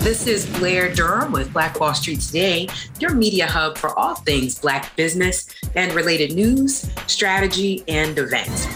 This 0.00 0.26
is 0.26 0.46
Blair 0.58 0.92
Durham 0.94 1.30
with 1.30 1.52
Black 1.52 1.78
Wall 1.78 1.92
Street 1.92 2.20
Today, 2.20 2.68
your 2.98 3.14
media 3.14 3.46
hub 3.46 3.76
for 3.76 3.96
all 3.98 4.14
things 4.14 4.58
Black 4.58 4.96
business 4.96 5.46
and 5.76 5.92
related 5.92 6.32
news, 6.32 6.90
strategy, 7.06 7.84
and 7.86 8.18
events. 8.18 8.66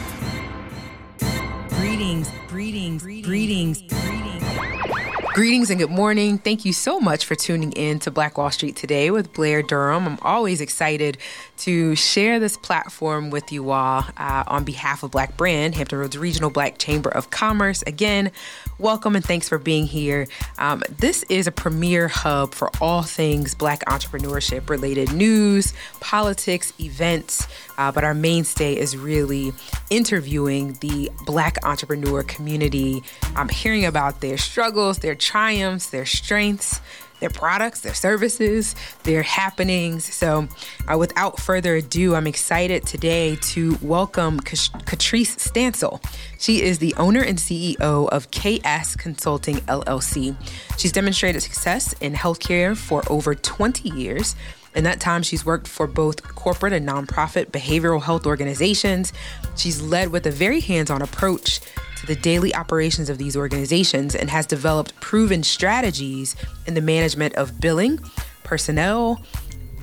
Greetings, 1.70 2.30
greetings, 2.46 3.02
greetings, 3.02 3.24
greetings. 3.24 3.94
Greetings 5.34 5.68
and 5.68 5.80
good 5.80 5.90
morning. 5.90 6.38
Thank 6.38 6.64
you 6.64 6.72
so 6.72 7.00
much 7.00 7.24
for 7.24 7.34
tuning 7.34 7.72
in 7.72 7.98
to 8.00 8.12
Black 8.12 8.38
Wall 8.38 8.52
Street 8.52 8.76
today 8.76 9.10
with 9.10 9.32
Blair 9.32 9.62
Durham. 9.62 10.06
I'm 10.06 10.18
always 10.22 10.60
excited 10.60 11.18
to 11.56 11.96
share 11.96 12.38
this 12.38 12.56
platform 12.56 13.30
with 13.30 13.50
you 13.50 13.70
all 13.70 14.04
uh, 14.16 14.44
on 14.46 14.62
behalf 14.62 15.02
of 15.02 15.10
Black 15.10 15.36
Brand, 15.36 15.74
Hampton 15.74 15.98
Roads 15.98 16.16
Regional 16.16 16.50
Black 16.50 16.78
Chamber 16.78 17.08
of 17.08 17.30
Commerce. 17.30 17.82
Again, 17.84 18.30
welcome 18.78 19.14
and 19.14 19.24
thanks 19.24 19.48
for 19.48 19.58
being 19.58 19.86
here. 19.86 20.26
Um, 20.58 20.82
this 20.98 21.22
is 21.28 21.46
a 21.46 21.52
premier 21.52 22.08
hub 22.08 22.54
for 22.54 22.70
all 22.80 23.02
things 23.02 23.54
Black 23.54 23.84
entrepreneurship 23.84 24.68
related 24.68 25.12
news, 25.12 25.72
politics, 26.00 26.72
events, 26.80 27.46
uh, 27.78 27.92
but 27.92 28.04
our 28.04 28.14
mainstay 28.14 28.76
is 28.76 28.96
really 28.96 29.52
interviewing 29.90 30.74
the 30.80 31.10
Black 31.24 31.58
entrepreneur 31.64 32.22
community, 32.22 33.02
um, 33.36 33.48
hearing 33.48 33.84
about 33.84 34.20
their 34.20 34.38
struggles, 34.38 34.98
their 34.98 35.14
triumphs, 35.14 35.90
their 35.90 36.06
strengths 36.06 36.80
their 37.24 37.30
products, 37.30 37.80
their 37.80 37.94
services, 37.94 38.74
their 39.04 39.22
happenings. 39.22 40.04
So, 40.12 40.46
uh, 40.86 40.98
without 40.98 41.40
further 41.40 41.76
ado, 41.76 42.14
I'm 42.14 42.26
excited 42.26 42.84
today 42.84 43.36
to 43.54 43.78
welcome 43.80 44.40
Catrice 44.40 45.38
Stansel. 45.38 46.04
She 46.38 46.60
is 46.60 46.80
the 46.80 46.92
owner 46.98 47.22
and 47.22 47.38
CEO 47.38 47.78
of 48.10 48.30
KS 48.30 48.96
Consulting 48.96 49.56
LLC. 49.60 50.36
She's 50.76 50.92
demonstrated 50.92 51.42
success 51.42 51.94
in 51.94 52.12
healthcare 52.12 52.76
for 52.76 53.02
over 53.10 53.34
20 53.34 53.88
years. 53.98 54.36
In 54.74 54.84
that 54.84 55.00
time, 55.00 55.22
she's 55.22 55.46
worked 55.46 55.66
for 55.66 55.86
both 55.86 56.22
corporate 56.34 56.74
and 56.74 56.86
nonprofit 56.86 57.46
behavioral 57.46 58.02
health 58.02 58.26
organizations. 58.26 59.14
She's 59.56 59.80
led 59.80 60.10
with 60.10 60.26
a 60.26 60.30
very 60.30 60.60
hands 60.60 60.90
on 60.90 61.00
approach 61.00 61.60
the 62.06 62.16
daily 62.16 62.54
operations 62.54 63.08
of 63.08 63.18
these 63.18 63.36
organizations 63.36 64.14
and 64.14 64.30
has 64.30 64.46
developed 64.46 64.94
proven 65.00 65.42
strategies 65.42 66.36
in 66.66 66.74
the 66.74 66.80
management 66.80 67.34
of 67.34 67.60
billing, 67.60 67.98
personnel, 68.42 69.22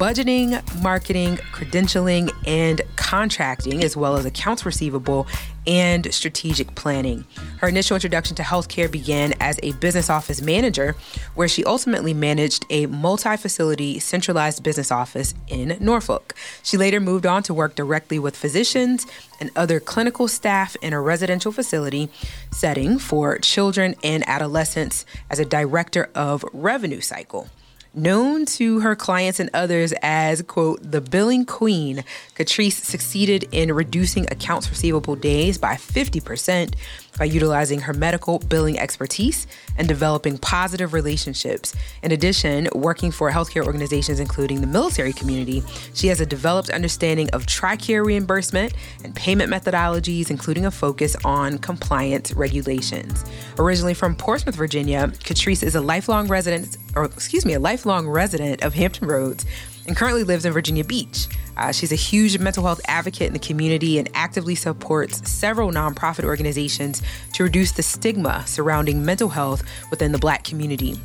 budgeting, 0.02 0.82
marketing, 0.82 1.38
credentialing, 1.54 2.32
and 2.48 2.82
contracting, 2.96 3.84
as 3.84 3.96
well 3.96 4.16
as 4.16 4.26
accounts 4.26 4.66
receivable 4.66 5.28
and 5.67 6.14
strategic 6.14 6.76
planning. 6.76 7.26
Her 7.58 7.67
initial 7.67 7.95
introduction 7.95 8.36
to 8.38 8.44
healthcare 8.44 8.90
began 8.90 9.34
as 9.40 9.59
a 9.62 9.73
business 9.73 10.09
office 10.09 10.42
manager, 10.42 10.95
where 11.36 11.48
she 11.48 11.64
ultimately 11.64 12.14
managed 12.14 12.66
a 12.70 12.88
multi 12.88 13.38
facility 13.38 14.00
centralized 14.00 14.64
business 14.64 14.92
office 14.92 15.34
in 15.48 15.78
Norfolk. 15.80 16.36
She 16.64 16.78
later 16.78 17.00
moved 17.00 17.26
on 17.26 17.44
to 17.44 17.53
work 17.53 17.76
directly 17.76 18.20
with 18.20 18.36
physicians 18.36 19.06
and 19.40 19.52
other 19.56 19.80
clinical 19.80 20.28
staff 20.28 20.76
in 20.81 20.94
a 20.94 21.02
residential 21.02 21.52
facility 21.52 22.09
setting 22.52 23.00
for 23.00 23.38
children 23.40 23.96
and 24.03 24.28
adolescents 24.28 25.06
as 25.30 25.40
a 25.40 25.46
director 25.46 26.09
of 26.16 26.44
revenue 26.53 27.02
cycle. 27.02 27.48
Known 27.94 28.45
to 28.45 28.80
her 28.80 28.95
clients 28.95 29.42
and 29.42 29.50
others 29.53 29.94
as, 30.02 30.42
quote, 30.44 30.80
the 30.81 31.02
billing 31.02 31.45
queen, 31.45 32.06
Catrice 32.36 32.72
succeeded 32.72 33.50
in 33.52 33.73
reducing 33.73 34.31
accounts 34.31 34.70
receivable 34.70 35.17
days 35.17 35.58
by 35.58 35.73
50% 35.73 36.73
by 37.22 37.26
utilizing 37.26 37.80
her 37.82 37.94
medical 37.94 38.40
billing 38.40 38.80
expertise 38.80 39.46
and 39.78 39.88
developing 39.88 40.40
positive 40.40 40.92
relationships. 40.92 41.76
In 42.02 42.12
addition, 42.12 42.68
working 42.74 43.12
for 43.12 43.30
healthcare 43.30 43.64
organizations, 43.64 44.20
including 44.20 44.60
the 44.60 44.66
military 44.66 45.14
community, 45.14 45.62
she 45.94 46.08
has 46.08 46.20
a 46.20 46.26
developed 46.26 46.72
understanding 46.72 47.30
of 47.30 47.46
TRICARE 47.46 48.04
reimbursement 48.04 48.74
and 49.04 49.16
payment 49.16 49.54
methodologies, 49.54 50.31
including 50.31 50.66
a 50.66 50.72
focus 50.72 51.16
on 51.24 51.60
compliance 51.60 52.34
regulations. 52.34 53.24
Originally 53.60 53.94
from 53.94 54.16
Portsmouth, 54.16 54.56
Virginia, 54.56 55.10
Catrice 55.24 55.62
is 55.62 55.76
a 55.76 55.81
lifelong 55.81 56.28
resident, 56.28 56.80
or 56.96 57.06
excuse 57.06 57.46
me, 57.46 57.54
a 57.54 57.60
lifelong 57.60 58.08
resident 58.10 58.64
of 58.64 58.74
Hampton 58.74 59.08
Roads 59.08 59.46
and 59.88 59.96
currently 59.96 60.24
lives 60.24 60.46
in 60.46 60.53
Virginia 60.53 60.84
Beach. 60.84 61.28
Uh, 61.58 61.72
she's 61.72 61.92
a 61.92 61.96
huge 61.96 62.38
mental 62.40 62.64
health 62.64 62.81
advocate 62.88 63.28
in 63.28 63.34
the 63.34 63.40
community 63.40 63.97
and 63.97 64.09
actively 64.14 64.56
supports 64.56 65.30
several 65.30 65.72
nonprofit 65.72 66.24
organizations 66.24 67.02
to 67.34 67.44
reduce 67.44 67.72
the 67.72 67.84
stigma 67.84 68.44
surrounding 68.47 69.03
mental 69.06 69.30
health 69.30 69.64
within 69.90 70.12
the 70.12 70.18
Black 70.18 70.44
community. 70.44 71.00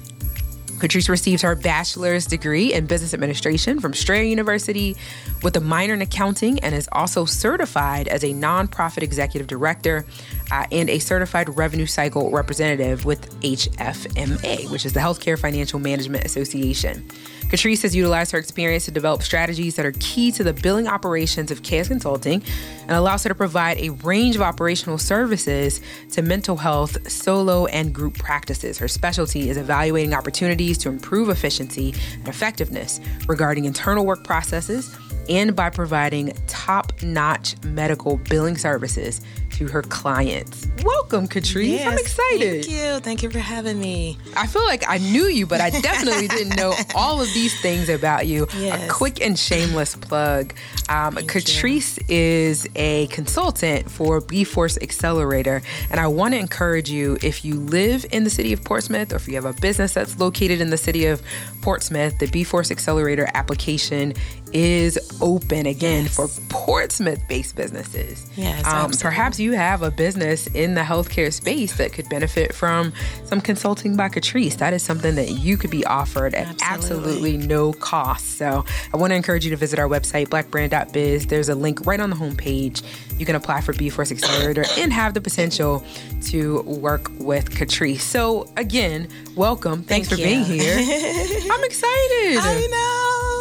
Catrice 0.78 1.08
received 1.08 1.40
her 1.40 1.54
bachelor's 1.54 2.26
degree 2.26 2.74
in 2.74 2.86
business 2.86 3.14
administration 3.14 3.80
from 3.80 3.94
Strayer 3.94 4.22
University 4.22 4.94
with 5.42 5.56
a 5.56 5.60
minor 5.60 5.94
in 5.94 6.02
accounting 6.02 6.58
and 6.58 6.74
is 6.74 6.86
also 6.92 7.24
certified 7.24 8.08
as 8.08 8.22
a 8.22 8.28
nonprofit 8.28 9.02
executive 9.02 9.46
director 9.46 10.04
uh, 10.52 10.66
and 10.70 10.90
a 10.90 10.98
certified 10.98 11.56
revenue 11.56 11.86
cycle 11.86 12.30
representative 12.30 13.06
with 13.06 13.40
HFMA, 13.40 14.70
which 14.70 14.84
is 14.84 14.92
the 14.92 15.00
Healthcare 15.00 15.38
Financial 15.38 15.78
Management 15.78 16.26
Association. 16.26 17.08
Catrice 17.48 17.82
has 17.82 17.94
utilized 17.94 18.32
her 18.32 18.38
experience 18.38 18.86
to 18.86 18.90
develop 18.90 19.22
strategies 19.22 19.76
that 19.76 19.86
are 19.86 19.92
key 20.00 20.32
to 20.32 20.42
the 20.42 20.52
billing 20.52 20.88
operations 20.88 21.52
of 21.52 21.62
KS 21.62 21.86
Consulting 21.86 22.42
and 22.82 22.90
allows 22.90 23.22
her 23.22 23.28
to 23.28 23.36
provide 23.36 23.78
a 23.78 23.90
range 23.90 24.34
of 24.34 24.42
operational 24.42 24.98
services 24.98 25.80
to 26.10 26.22
mental 26.22 26.56
health, 26.56 27.08
solo, 27.08 27.66
and 27.66 27.94
group 27.94 28.18
practices. 28.18 28.78
Her 28.78 28.88
specialty 28.88 29.48
is 29.48 29.56
evaluating 29.56 30.12
opportunities 30.12 30.76
to 30.78 30.88
improve 30.88 31.28
efficiency 31.28 31.94
and 32.14 32.26
effectiveness 32.26 33.00
regarding 33.28 33.64
internal 33.64 34.04
work 34.04 34.24
processes 34.24 34.96
and 35.28 35.54
by 35.54 35.70
providing 35.70 36.32
top 36.48 37.00
notch 37.02 37.62
medical 37.62 38.16
billing 38.28 38.56
services 38.56 39.20
to 39.56 39.66
her 39.68 39.80
clients. 39.80 40.68
Welcome, 40.84 41.26
Catrice. 41.26 41.68
Yes, 41.68 41.86
I'm 41.86 41.98
excited. 41.98 42.64
Thank 42.66 42.76
you. 42.76 43.00
Thank 43.00 43.22
you 43.22 43.30
for 43.30 43.38
having 43.38 43.80
me. 43.80 44.18
I 44.36 44.46
feel 44.46 44.64
like 44.66 44.84
I 44.86 44.98
knew 44.98 45.24
you, 45.24 45.46
but 45.46 45.62
I 45.62 45.70
definitely 45.70 46.28
didn't 46.28 46.56
know 46.56 46.74
all 46.94 47.22
of 47.22 47.32
these 47.32 47.58
things 47.62 47.88
about 47.88 48.26
you. 48.26 48.46
Yes. 48.58 48.86
A 48.86 48.92
quick 48.92 49.22
and 49.22 49.38
shameless 49.38 49.96
plug. 49.96 50.52
Um, 50.90 51.14
Catrice 51.16 51.98
you. 52.00 52.04
is 52.08 52.68
a 52.76 53.06
consultant 53.06 53.90
for 53.90 54.20
B 54.20 54.44
Force 54.44 54.76
Accelerator, 54.82 55.62
and 55.90 56.00
I 56.00 56.06
want 56.06 56.34
to 56.34 56.38
encourage 56.38 56.90
you 56.90 57.16
if 57.22 57.42
you 57.42 57.54
live 57.54 58.04
in 58.12 58.24
the 58.24 58.30
city 58.30 58.52
of 58.52 58.62
Portsmouth 58.62 59.10
or 59.12 59.16
if 59.16 59.26
you 59.26 59.36
have 59.36 59.46
a 59.46 59.54
business 59.54 59.94
that's 59.94 60.18
located 60.18 60.60
in 60.60 60.68
the 60.68 60.76
city 60.76 61.06
of 61.06 61.22
Portsmouth, 61.66 62.20
the 62.20 62.28
B 62.28 62.44
Force 62.44 62.70
Accelerator 62.70 63.28
application 63.34 64.14
is 64.52 64.96
open 65.20 65.66
again 65.66 66.04
yes. 66.04 66.14
for 66.14 66.28
Portsmouth 66.48 67.20
based 67.28 67.56
businesses. 67.56 68.24
Yes. 68.36 68.64
Um, 68.64 68.92
perhaps 68.92 69.40
you 69.40 69.50
have 69.50 69.82
a 69.82 69.90
business 69.90 70.46
in 70.46 70.74
the 70.74 70.82
healthcare 70.82 71.32
space 71.32 71.76
that 71.78 71.92
could 71.92 72.08
benefit 72.08 72.54
from 72.54 72.92
some 73.24 73.40
consulting 73.40 73.96
by 73.96 74.08
Catrice. 74.08 74.58
That 74.58 74.74
is 74.74 74.82
something 74.84 75.16
that 75.16 75.30
you 75.30 75.56
could 75.56 75.72
be 75.72 75.84
offered 75.84 76.34
at 76.34 76.46
absolutely, 76.62 77.34
absolutely 77.34 77.36
no 77.48 77.72
cost. 77.72 78.38
So 78.38 78.64
I 78.94 78.96
want 78.96 79.10
to 79.10 79.16
encourage 79.16 79.44
you 79.44 79.50
to 79.50 79.56
visit 79.56 79.80
our 79.80 79.88
website, 79.88 80.28
blackbrand.biz. 80.28 81.26
There's 81.26 81.48
a 81.48 81.56
link 81.56 81.84
right 81.84 81.98
on 81.98 82.10
the 82.10 82.16
homepage. 82.16 82.84
You 83.18 83.26
can 83.26 83.34
apply 83.34 83.60
for 83.62 83.72
B 83.72 83.88
Force 83.88 84.12
Accelerator 84.12 84.64
and 84.76 84.92
have 84.92 85.14
the 85.14 85.20
potential 85.20 85.84
to 86.26 86.62
work 86.62 87.10
with 87.18 87.50
Catrice. 87.50 88.00
So 88.00 88.46
again, 88.56 89.08
welcome. 89.34 89.82
Thanks 89.82 90.08
Thank 90.08 90.20
for 90.20 90.26
you. 90.26 90.44
being 90.44 90.44
here. 90.44 90.76
I'm 91.50 91.64
excited. 91.64 92.38
I 92.38 92.66
know 92.70 93.36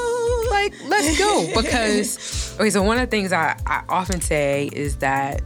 like, 0.50 0.74
let's 0.88 1.18
go. 1.18 1.48
Because, 1.56 2.56
okay, 2.60 2.70
so 2.70 2.82
one 2.84 2.98
of 2.98 3.02
the 3.02 3.12
things 3.12 3.34
I, 3.34 3.58
I 3.66 3.84
often 3.90 4.22
say 4.22 4.70
is 4.74 4.98
that 4.98 5.42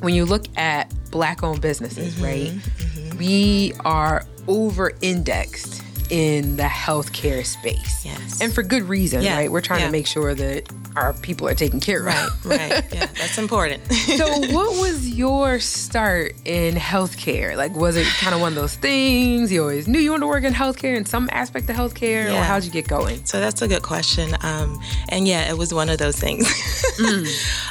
when 0.00 0.14
you 0.14 0.24
look 0.24 0.44
at 0.56 0.92
black 1.10 1.42
owned 1.42 1.60
businesses, 1.60 2.14
mm-hmm, 2.14 2.24
right, 2.24 2.48
mm-hmm. 2.48 3.18
we 3.18 3.72
are 3.84 4.24
over 4.46 4.92
indexed 5.00 5.82
in 6.10 6.56
the 6.56 6.64
healthcare 6.64 7.44
space. 7.44 8.04
Yes. 8.04 8.40
And 8.40 8.52
for 8.52 8.62
good 8.62 8.84
reason, 8.84 9.22
yeah. 9.22 9.36
right? 9.36 9.50
We're 9.50 9.60
trying 9.60 9.80
yeah. 9.80 9.86
to 9.86 9.92
make 9.92 10.06
sure 10.06 10.34
that 10.34 10.70
our 10.96 11.12
people 11.12 11.46
are 11.46 11.54
taken 11.54 11.80
care 11.80 12.08
of. 12.08 12.46
Right, 12.46 12.70
right. 12.70 12.84
Yeah, 12.92 13.06
that's 13.06 13.38
important. 13.38 13.82
so, 13.92 14.26
what 14.52 14.80
was 14.80 15.08
your 15.08 15.60
start 15.60 16.34
in 16.44 16.74
healthcare? 16.74 17.56
Like, 17.56 17.74
was 17.74 17.96
it 17.96 18.06
kind 18.06 18.34
of 18.34 18.40
one 18.40 18.52
of 18.52 18.56
those 18.56 18.74
things 18.74 19.52
you 19.52 19.62
always 19.62 19.86
knew 19.86 19.98
you 19.98 20.10
wanted 20.10 20.22
to 20.22 20.26
work 20.26 20.44
in 20.44 20.54
healthcare 20.54 20.96
in 20.96 21.04
some 21.04 21.28
aspect 21.32 21.68
of 21.70 21.76
healthcare, 21.76 22.30
yeah. 22.30 22.40
or 22.40 22.44
how'd 22.44 22.64
you 22.64 22.70
get 22.70 22.88
going? 22.88 23.24
So, 23.24 23.40
that's 23.40 23.62
a 23.62 23.68
good 23.68 23.82
question. 23.82 24.34
Um, 24.42 24.80
and 25.08 25.28
yeah, 25.28 25.50
it 25.50 25.58
was 25.58 25.72
one 25.72 25.88
of 25.88 25.98
those 25.98 26.16
things. 26.16 26.46
mm. 26.98 27.26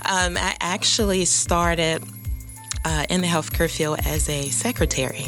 um, 0.05 0.37
I 0.37 0.55
actually 0.59 1.25
started 1.25 2.03
uh, 2.85 3.05
in 3.09 3.21
the 3.21 3.27
healthcare 3.27 3.69
field 3.69 3.99
as 4.05 4.29
a 4.29 4.49
secretary 4.49 5.25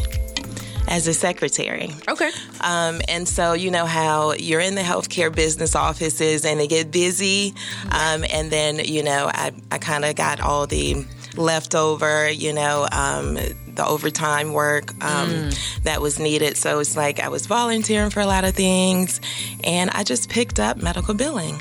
as 0.89 1.07
a 1.07 1.13
secretary. 1.13 1.91
Okay. 2.07 2.31
Um, 2.59 3.01
and 3.07 3.29
so 3.29 3.53
you 3.53 3.71
know 3.71 3.85
how 3.85 4.33
you're 4.33 4.59
in 4.59 4.75
the 4.75 4.81
healthcare 4.81 5.33
business 5.33 5.75
offices 5.75 6.43
and 6.43 6.59
they 6.59 6.67
get 6.67 6.91
busy, 6.91 7.53
um, 7.91 8.25
and 8.29 8.51
then 8.51 8.79
you 8.83 9.03
know 9.03 9.29
I 9.31 9.53
I 9.71 9.77
kind 9.77 10.03
of 10.03 10.15
got 10.15 10.41
all 10.41 10.67
the 10.67 11.05
leftover, 11.37 12.27
you 12.29 12.51
know, 12.51 12.87
um, 12.91 13.35
the 13.35 13.85
overtime 13.85 14.51
work 14.51 14.91
um, 15.03 15.29
mm. 15.29 15.83
that 15.83 16.01
was 16.01 16.19
needed. 16.19 16.57
So 16.57 16.79
it's 16.79 16.97
like 16.97 17.19
I 17.19 17.29
was 17.29 17.45
volunteering 17.45 18.09
for 18.09 18.19
a 18.19 18.25
lot 18.25 18.43
of 18.43 18.55
things, 18.55 19.21
and 19.63 19.89
I 19.91 20.03
just 20.03 20.29
picked 20.29 20.59
up 20.59 20.77
medical 20.77 21.13
billing. 21.13 21.59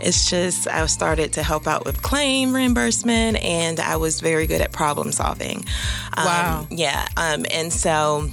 It's 0.00 0.30
just 0.30 0.66
I 0.66 0.84
started 0.86 1.34
to 1.34 1.42
help 1.42 1.66
out 1.66 1.84
with 1.84 2.00
claim 2.02 2.54
reimbursement, 2.54 3.36
and 3.44 3.78
I 3.78 3.96
was 3.96 4.20
very 4.20 4.46
good 4.46 4.62
at 4.62 4.72
problem 4.72 5.12
solving. 5.12 5.66
Um, 6.16 6.24
wow. 6.24 6.66
Yeah. 6.70 7.06
Um, 7.18 7.44
and 7.52 7.70
so 7.70 8.30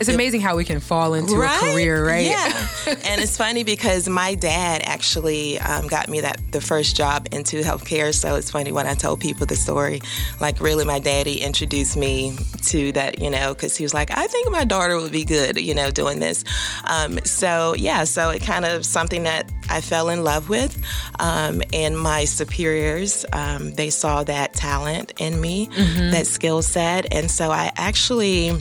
it's 0.00 0.08
amazing 0.08 0.40
how 0.40 0.56
we 0.56 0.64
can 0.64 0.78
fall 0.78 1.14
into 1.14 1.36
right? 1.36 1.56
a 1.56 1.72
career, 1.72 2.06
right? 2.06 2.26
Yeah. 2.26 2.66
and 2.86 3.20
it's 3.20 3.36
funny 3.36 3.64
because 3.64 4.08
my 4.08 4.34
dad 4.34 4.82
actually 4.84 5.58
um, 5.58 5.88
got 5.88 6.08
me 6.08 6.20
that 6.20 6.40
the 6.52 6.60
first 6.60 6.96
job 6.96 7.26
into 7.32 7.62
healthcare. 7.62 8.14
So 8.14 8.36
it's 8.36 8.50
funny 8.50 8.70
when 8.70 8.86
I 8.86 8.94
tell 8.94 9.16
people 9.16 9.46
the 9.46 9.56
story. 9.56 10.00
Like, 10.40 10.60
really, 10.60 10.84
my 10.84 11.00
daddy 11.00 11.40
introduced 11.40 11.96
me 11.96 12.36
to 12.66 12.92
that, 12.92 13.20
you 13.20 13.28
know, 13.28 13.54
because 13.54 13.76
he 13.76 13.84
was 13.84 13.92
like, 13.92 14.16
I 14.16 14.28
think 14.28 14.50
my 14.50 14.64
daughter 14.64 14.96
would 14.96 15.12
be 15.12 15.24
good, 15.24 15.60
you 15.60 15.74
know, 15.74 15.90
doing 15.90 16.20
this. 16.20 16.44
Um, 16.84 17.18
so, 17.24 17.74
yeah, 17.74 18.04
so 18.04 18.30
it 18.30 18.42
kind 18.42 18.64
of 18.64 18.86
something 18.86 19.24
that 19.24 19.50
I 19.68 19.80
fell 19.80 20.10
in 20.10 20.22
love 20.22 20.48
with. 20.48 20.80
Um, 21.18 21.60
and 21.72 21.98
my 21.98 22.24
superiors, 22.24 23.26
um, 23.32 23.72
they 23.72 23.90
saw 23.90 24.22
that 24.24 24.54
talent 24.54 25.12
in 25.18 25.40
me, 25.40 25.66
mm-hmm. 25.66 26.10
that 26.12 26.26
skill 26.28 26.62
set. 26.62 27.12
And 27.12 27.28
so 27.28 27.50
I 27.50 27.72
actually 27.76 28.52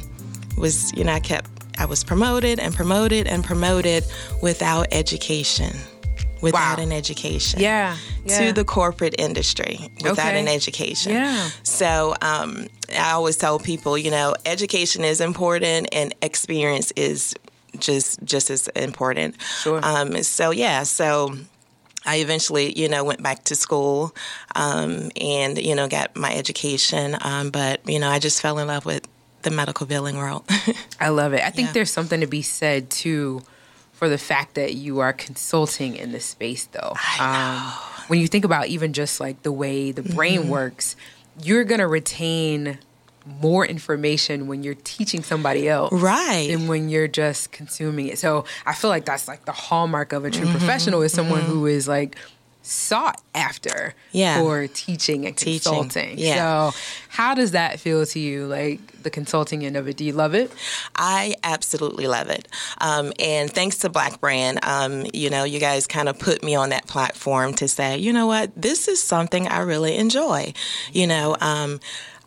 was, 0.58 0.94
you 0.94 1.04
know, 1.04 1.14
I 1.14 1.20
kept, 1.20 1.50
I 1.78 1.86
was 1.86 2.04
promoted 2.04 2.60
and 2.60 2.74
promoted 2.74 3.28
and 3.28 3.44
promoted 3.44 4.04
without 4.42 4.88
education. 4.92 5.76
Without 6.40 6.78
wow. 6.78 6.84
an 6.84 6.92
education. 6.92 7.60
Yeah, 7.60 7.98
yeah, 8.24 8.48
To 8.48 8.54
the 8.54 8.64
corporate 8.64 9.16
industry 9.18 9.80
without 10.04 10.20
okay. 10.20 10.40
an 10.40 10.48
education. 10.48 11.14
Yeah. 11.14 11.50
So 11.64 12.14
um, 12.22 12.68
I 12.96 13.14
always 13.14 13.38
tell 13.38 13.58
people, 13.58 13.98
you 13.98 14.12
know, 14.12 14.36
education 14.46 15.04
is 15.04 15.20
important 15.20 15.90
and 15.92 16.14
experience 16.22 16.92
is 16.96 17.34
just 17.80 18.24
just 18.24 18.52
as 18.52 18.68
important. 18.70 19.42
Sure. 19.42 19.80
Um, 19.84 20.22
so 20.22 20.52
yeah, 20.52 20.84
so 20.84 21.36
I 22.06 22.18
eventually, 22.18 22.78
you 22.80 22.88
know, 22.88 23.04
went 23.04 23.22
back 23.22 23.44
to 23.46 23.56
school 23.56 24.16
um, 24.56 25.12
and, 25.20 25.58
you 25.58 25.76
know, 25.76 25.88
got 25.88 26.16
my 26.16 26.34
education. 26.34 27.18
Um, 27.22 27.50
but, 27.50 27.88
you 27.88 28.00
know, 28.00 28.10
I 28.10 28.20
just 28.20 28.42
fell 28.42 28.60
in 28.60 28.68
love 28.68 28.86
with 28.86 29.06
the 29.50 29.56
medical 29.56 29.86
billing 29.86 30.18
world. 30.18 30.44
I 31.00 31.10
love 31.10 31.34
it. 31.34 31.42
I 31.44 31.50
think 31.50 31.70
yeah. 31.70 31.74
there's 31.74 31.92
something 31.92 32.22
to 32.22 32.28
be 32.28 32.42
said 32.42 32.90
too 32.90 33.42
for 33.94 34.10
the 34.10 34.18
fact 34.18 34.56
that 34.56 34.76
you 34.76 35.00
are 35.00 35.14
consulting 35.14 35.96
in 35.96 36.12
this 36.12 36.26
space 36.26 36.66
though. 36.66 36.94
Um, 37.20 37.58
when 38.08 38.20
you 38.20 38.28
think 38.28 38.46
about 38.46 38.68
even 38.68 38.94
just 38.94 39.20
like 39.20 39.42
the 39.44 39.52
way 39.52 39.92
the 39.92 40.04
brain 40.04 40.42
mm-hmm. 40.42 40.50
works, 40.50 40.96
you're 41.42 41.64
going 41.64 41.80
to 41.80 41.88
retain 41.88 42.80
more 43.42 43.66
information 43.66 44.48
when 44.48 44.64
you're 44.64 44.76
teaching 44.86 45.22
somebody 45.22 45.68
else 45.68 45.92
right 45.92 46.48
than 46.50 46.68
when 46.68 46.88
you're 46.88 47.10
just 47.10 47.52
consuming 47.52 48.08
it 48.08 48.18
so 48.18 48.46
i 48.66 48.74
feel 48.74 48.90
like 48.90 49.04
that's 49.04 49.28
like 49.28 49.44
the 49.44 49.52
hallmark 49.52 50.14
of 50.14 50.24
a 50.24 50.32
true 50.32 50.44
mm-hmm, 50.44 50.58
professional 50.58 51.02
is 51.02 51.12
someone 51.12 51.42
mm-hmm. 51.42 51.52
who 51.52 51.66
is 51.66 51.90
like 51.90 52.16
sought 52.68 53.22
after 53.34 53.94
yeah. 54.12 54.40
for 54.40 54.68
teaching 54.68 55.26
and 55.26 55.38
teaching. 55.38 55.74
consulting. 55.74 56.20
Yeah. 56.20 56.72
So, 56.72 56.78
how 57.10 57.34
does 57.34 57.52
that 57.52 57.80
feel 57.80 58.06
to 58.06 58.20
you, 58.20 58.46
like 58.46 59.04
the 59.04 59.10
consulting 59.10 59.66
end 59.66 59.78
of 59.78 59.88
it? 59.88 59.98
Do 59.98 60.04
you 60.06 60.14
love 60.14 60.36
it? 60.36 60.52
I 60.96 61.36
absolutely 61.44 62.08
love 62.08 62.30
it. 62.30 62.48
Um, 62.80 63.14
and 63.20 63.52
thanks 63.52 63.78
to 63.80 63.90
Black 63.90 64.20
Brand, 64.20 64.60
um, 64.64 65.06
you 65.14 65.30
know, 65.30 65.44
you 65.44 65.60
guys 65.60 65.88
kind 65.88 66.10
of 66.10 66.20
put 66.20 66.44
me 66.44 66.56
on 66.56 66.70
that 66.70 66.88
platform 66.88 67.54
to 67.56 67.68
say, 67.68 67.98
you 67.98 68.12
know 68.12 68.28
what, 68.28 68.52
this 68.56 68.88
is 68.88 69.02
something 69.02 69.48
I 69.48 69.60
really 69.60 69.96
enjoy. 69.96 70.54
You 70.92 71.08
know, 71.08 71.38
um, 71.40 71.80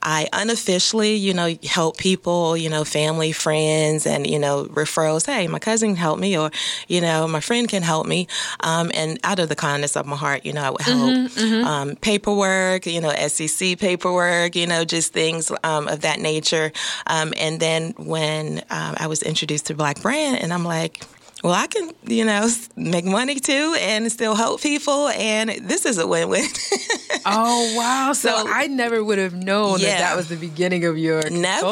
I 0.03 0.29
unofficially, 0.33 1.15
you 1.15 1.35
know, 1.35 1.55
help 1.65 1.97
people, 1.97 2.57
you 2.57 2.69
know, 2.69 2.85
family, 2.85 3.33
friends, 3.33 4.07
and, 4.07 4.27
you 4.27 4.39
know, 4.39 4.65
referrals. 4.67 5.27
Hey, 5.27 5.47
my 5.47 5.59
cousin 5.59 5.91
can 5.91 5.97
help 5.97 6.19
me, 6.19 6.37
or, 6.39 6.51
you 6.89 7.01
know, 7.01 7.29
my 7.29 7.41
friend 7.41 7.69
can 7.69 7.83
help 7.83 8.07
me. 8.07 8.27
Um, 8.61 8.91
and 8.95 9.19
out 9.25 9.39
of 9.39 9.49
the 9.49 9.57
kindness 9.57 9.97
of 9.97 10.07
my 10.07 10.17
heart, 10.17 10.45
you 10.45 10.53
know, 10.53 10.63
I 10.63 10.71
would 10.71 10.81
help 10.81 10.99
mm-hmm, 10.99 11.41
mm-hmm. 11.41 11.67
Um, 11.67 11.97
paperwork, 11.97 12.87
you 12.87 13.01
know, 13.01 13.13
SEC 13.29 13.79
paperwork, 13.79 14.57
you 14.57 14.67
know, 14.67 14.85
just 14.85 15.13
things 15.13 15.53
um, 15.63 15.89
of 15.89 16.01
that 16.01 16.19
nature. 16.19 16.73
Um, 17.07 17.33
and 17.37 17.61
then 17.61 17.95
when 17.97 18.59
um, 18.71 18.95
I 18.97 19.07
was 19.07 19.23
introduced 19.23 19.67
to 19.67 19.75
Black 19.75 20.01
Brand, 20.03 20.43
and 20.43 20.53
I'm 20.53 20.65
like, 20.65 21.05
well, 21.43 21.55
I 21.55 21.67
can, 21.67 21.91
you 22.07 22.25
know, 22.25 22.49
make 22.77 23.05
money 23.05 23.37
too 23.37 23.77
and 23.81 24.11
still 24.13 24.35
help 24.35 24.61
people. 24.61 25.09
And 25.09 25.51
this 25.51 25.87
is 25.87 25.99
a 25.99 26.07
win 26.07 26.29
win. 26.29 26.45
oh, 27.27 27.75
wow. 27.77 28.13
So, 28.13 28.29
so, 28.29 28.45
I 28.47 28.67
never 28.67 29.03
would 29.03 29.19
have 29.19 29.35
known 29.35 29.81
yeah, 29.81 29.89
that 29.89 29.99
that 30.01 30.17
was 30.17 30.29
the 30.29 30.37
beginning 30.37 30.85
of 30.85 30.99
your 30.99 31.29
Never. 31.31 31.67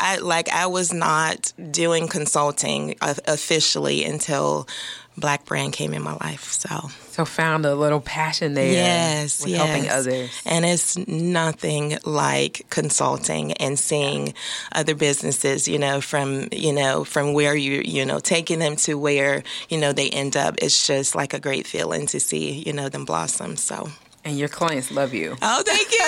I, 0.00 0.18
like, 0.20 0.48
I 0.50 0.66
was 0.66 0.92
not 0.92 1.52
doing 1.70 2.08
consulting 2.08 2.96
officially 3.00 4.04
until 4.04 4.68
Black 5.20 5.44
Brand 5.44 5.72
came 5.72 5.92
in 5.94 6.02
my 6.02 6.14
life. 6.14 6.52
So, 6.52 6.90
so 7.10 7.24
found 7.24 7.66
a 7.66 7.74
little 7.74 8.00
passion 8.00 8.54
there. 8.54 8.72
Yes, 8.72 9.40
with 9.40 9.50
yes. 9.50 9.66
helping 9.66 9.90
others. 9.90 10.42
And 10.44 10.64
it's 10.64 10.96
nothing 11.06 11.98
like 12.04 12.66
consulting 12.70 13.52
and 13.54 13.78
seeing 13.78 14.34
other 14.72 14.94
businesses, 14.94 15.68
you 15.68 15.78
know, 15.78 16.00
from 16.00 16.48
you 16.52 16.72
know 16.72 17.04
from 17.04 17.32
where 17.32 17.54
you 17.54 17.82
you 17.84 18.04
know 18.04 18.18
taking 18.18 18.58
them 18.58 18.76
to 18.76 18.94
where 18.98 19.42
you 19.68 19.78
know 19.78 19.92
they 19.92 20.10
end 20.10 20.36
up. 20.36 20.56
It's 20.58 20.86
just 20.86 21.14
like 21.14 21.34
a 21.34 21.40
great 21.40 21.66
feeling 21.66 22.06
to 22.06 22.20
see 22.20 22.62
you 22.64 22.72
know 22.72 22.88
them 22.88 23.04
blossom. 23.04 23.56
So. 23.56 23.90
And 24.24 24.36
your 24.36 24.48
clients 24.48 24.90
love 24.90 25.14
you. 25.14 25.36
Oh, 25.40 25.62
thank 25.64 25.90
you. 25.90 25.98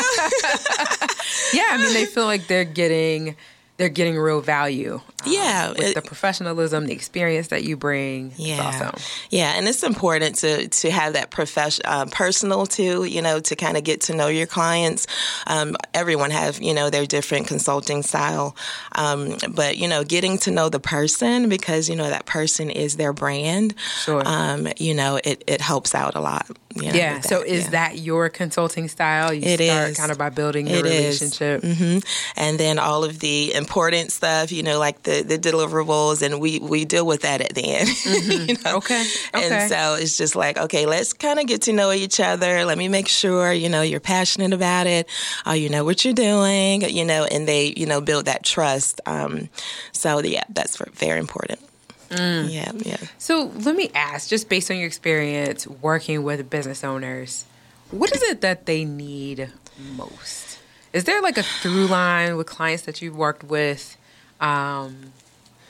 yeah, 1.59 1.69
I 1.71 1.79
mean, 1.79 1.95
they 1.95 2.05
feel 2.05 2.25
like 2.25 2.49
they're 2.49 2.65
getting 2.65 3.37
they're 3.81 3.88
getting 3.88 4.19
real 4.19 4.43
value. 4.43 5.00
Um, 5.25 5.32
yeah, 5.32 5.71
with 5.71 5.81
it, 5.81 5.94
the 5.94 6.03
professionalism, 6.03 6.87
the 6.87 6.93
experience 6.93 7.49
that 7.49 7.65
you 7.65 7.79
bring. 7.79 8.32
Yeah, 8.37 8.61
awesome. 8.61 8.94
Yeah, 9.31 9.55
and 9.56 9.67
it's 9.67 9.82
important 9.82 10.37
to 10.37 10.69
to 10.69 10.91
have 10.91 11.15
that 11.15 11.31
profession, 11.31 11.82
uh, 11.87 12.05
personal 12.11 12.67
too. 12.67 13.05
You 13.05 13.23
know, 13.23 13.41
to 13.41 13.56
kind 13.56 13.79
of 13.79 13.85
get 13.85 14.03
to 14.03 14.15
know 14.15 14.29
your 14.29 14.47
clients. 14.47 15.06
Um, 15.47 15.77
everyone 15.94 16.31
have 16.31 16.61
you 16.61 16.75
know 16.75 16.91
their 16.91 17.06
different 17.06 17.47
consulting 17.49 18.03
style, 18.03 18.55
um, 18.97 19.37
but 19.55 19.79
you 19.79 19.88
know, 19.88 20.05
getting 20.05 20.37
to 20.38 20.50
know 20.50 20.69
the 20.69 20.81
person 20.81 21.49
because 21.49 21.88
you 21.88 21.97
know 21.97 22.11
that 22.11 22.26
person 22.26 22.69
is 22.69 22.97
their 22.97 23.15
brand. 23.15 23.75
Sure. 24.05 24.23
Um, 24.26 24.69
you 24.76 24.93
know, 24.93 25.19
it 25.25 25.43
it 25.47 25.62
helps 25.62 25.94
out 25.94 26.17
a 26.17 26.21
lot. 26.21 26.50
You 26.75 26.83
know, 26.83 26.93
yeah. 26.93 27.21
So 27.21 27.43
is 27.43 27.65
yeah. 27.65 27.71
that 27.71 27.99
your 27.99 28.29
consulting 28.29 28.87
style? 28.87 29.35
You 29.35 29.43
it 29.43 29.61
start 29.61 29.91
is. 29.91 29.97
kind 29.97 30.13
of 30.13 30.19
by 30.19 30.31
building 30.31 30.67
the 30.67 30.83
relationship, 30.83 31.63
mm-hmm. 31.63 31.99
and 32.37 32.61
then 32.61 32.79
all 32.79 33.03
of 33.03 33.19
the 33.19 33.53
important 33.55 34.13
stuff. 34.13 34.53
You 34.53 34.63
know, 34.63 34.79
like 34.79 35.03
the 35.03 35.23
the 35.23 35.37
deliverables, 35.37 36.23
and 36.23 36.41
we 36.41 36.61
we 36.61 36.85
deal 36.85 37.05
with 37.05 37.23
that 37.23 37.41
at 37.41 37.55
the 37.55 37.65
end. 37.65 37.89
Mm-hmm. 38.11 38.51
you 38.51 38.57
know? 38.65 38.77
Okay. 38.77 39.05
okay. 39.35 39.49
And 39.49 39.71
so 39.71 39.95
it's 39.95 40.17
just 40.19 40.35
like, 40.35 40.59
okay, 40.59 40.87
let's 40.87 41.12
kind 41.12 41.39
of 41.39 41.47
get 41.47 41.62
to 41.62 41.73
know 41.73 41.93
each 41.93 42.19
other. 42.19 42.65
Let 42.65 42.77
me 42.77 42.89
make 42.89 43.09
sure 43.09 43.53
you 43.53 43.69
know 43.69 43.83
you're 43.83 44.00
passionate 44.00 44.53
about 44.53 44.87
it. 44.87 45.09
Uh, 45.47 45.53
you 45.53 45.69
know 45.69 45.85
what 45.85 46.05
you're 46.05 46.15
doing. 46.15 46.83
You 46.83 47.05
know, 47.05 47.25
and 47.25 47.47
they 47.47 47.75
you 47.77 47.87
know 47.87 48.00
build 48.00 48.27
that 48.27 48.45
trust. 48.45 49.00
Um, 49.07 49.49
so 49.93 50.21
yeah, 50.21 50.45
that's 50.50 50.77
very 50.95 51.19
important. 51.19 51.61
Mm. 52.11 52.52
Yeah, 52.52 52.73
yeah. 52.75 52.97
So 53.19 53.52
let 53.64 53.76
me 53.76 53.90
ask, 53.95 54.29
just 54.29 54.49
based 54.49 54.71
on 54.71 54.76
your 54.76 54.87
experience 54.87 55.67
working 55.67 56.23
with 56.23 56.50
business 56.50 56.85
owners, 56.85 57.45
what 57.90 58.14
is 58.14 58.23
it 58.23 58.40
that 58.40 58.67
they 58.67 58.85
need 58.85 59.50
most? 59.97 60.59
Is 60.93 61.05
there 61.05 61.23
like 61.23 61.38
a 61.38 61.43
through 61.43 61.87
line 61.87 62.37
with 62.37 62.47
clients 62.47 62.83
that 62.85 63.00
you've 63.00 63.17
worked 63.17 63.45
with 63.45 63.97
um, 64.40 65.12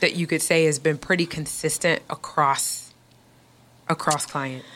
that 0.01 0.17
you 0.17 0.27
could 0.27 0.41
say 0.41 0.65
has 0.65 0.79
been 0.79 0.97
pretty 0.97 1.27
consistent 1.27 2.03
across 2.09 2.93
across 3.89 4.25
clients? 4.25 4.67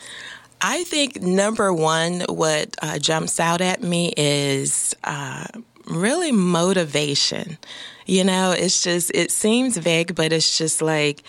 I 0.61 0.83
think 0.83 1.21
number 1.21 1.73
one, 1.73 2.21
what 2.29 2.75
uh, 2.81 2.99
jumps 2.99 3.39
out 3.39 3.61
at 3.61 3.81
me 3.81 4.13
is 4.15 4.95
uh, 5.03 5.47
really 5.87 6.31
motivation. 6.31 7.57
You 8.05 8.23
know, 8.23 8.51
it's 8.51 8.83
just 8.83 9.11
it 9.13 9.31
seems 9.31 9.77
vague, 9.77 10.15
but 10.15 10.31
it's 10.31 10.57
just 10.57 10.81
like 10.81 11.23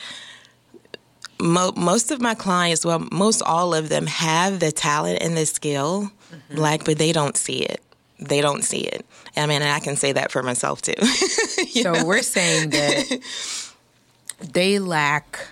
mo- 1.41 1.73
most 1.77 2.11
of 2.11 2.21
my 2.21 2.35
clients, 2.35 2.85
well, 2.85 3.07
most 3.13 3.43
all 3.43 3.75
of 3.75 3.89
them 3.89 4.07
have 4.07 4.61
the 4.61 4.73
talent 4.73 5.23
and 5.23 5.37
the 5.37 5.47
skill, 5.47 6.11
mm-hmm. 6.31 6.59
like, 6.59 6.85
but 6.85 6.99
they 6.99 7.13
don't 7.13 7.37
see 7.37 7.59
it. 7.59 7.83
They 8.19 8.41
don't 8.41 8.63
see 8.63 8.81
it. 8.81 9.05
I 9.37 9.47
mean, 9.47 9.63
I 9.63 9.81
can 9.81 9.97
say 9.97 10.13
that 10.13 10.33
for 10.33 10.43
myself 10.43 10.81
too. 10.81 10.95
so 11.05 11.93
know? 11.93 12.05
we're 12.05 12.23
saying 12.23 12.71
that 12.71 13.21
they 14.41 14.79
lack 14.79 15.49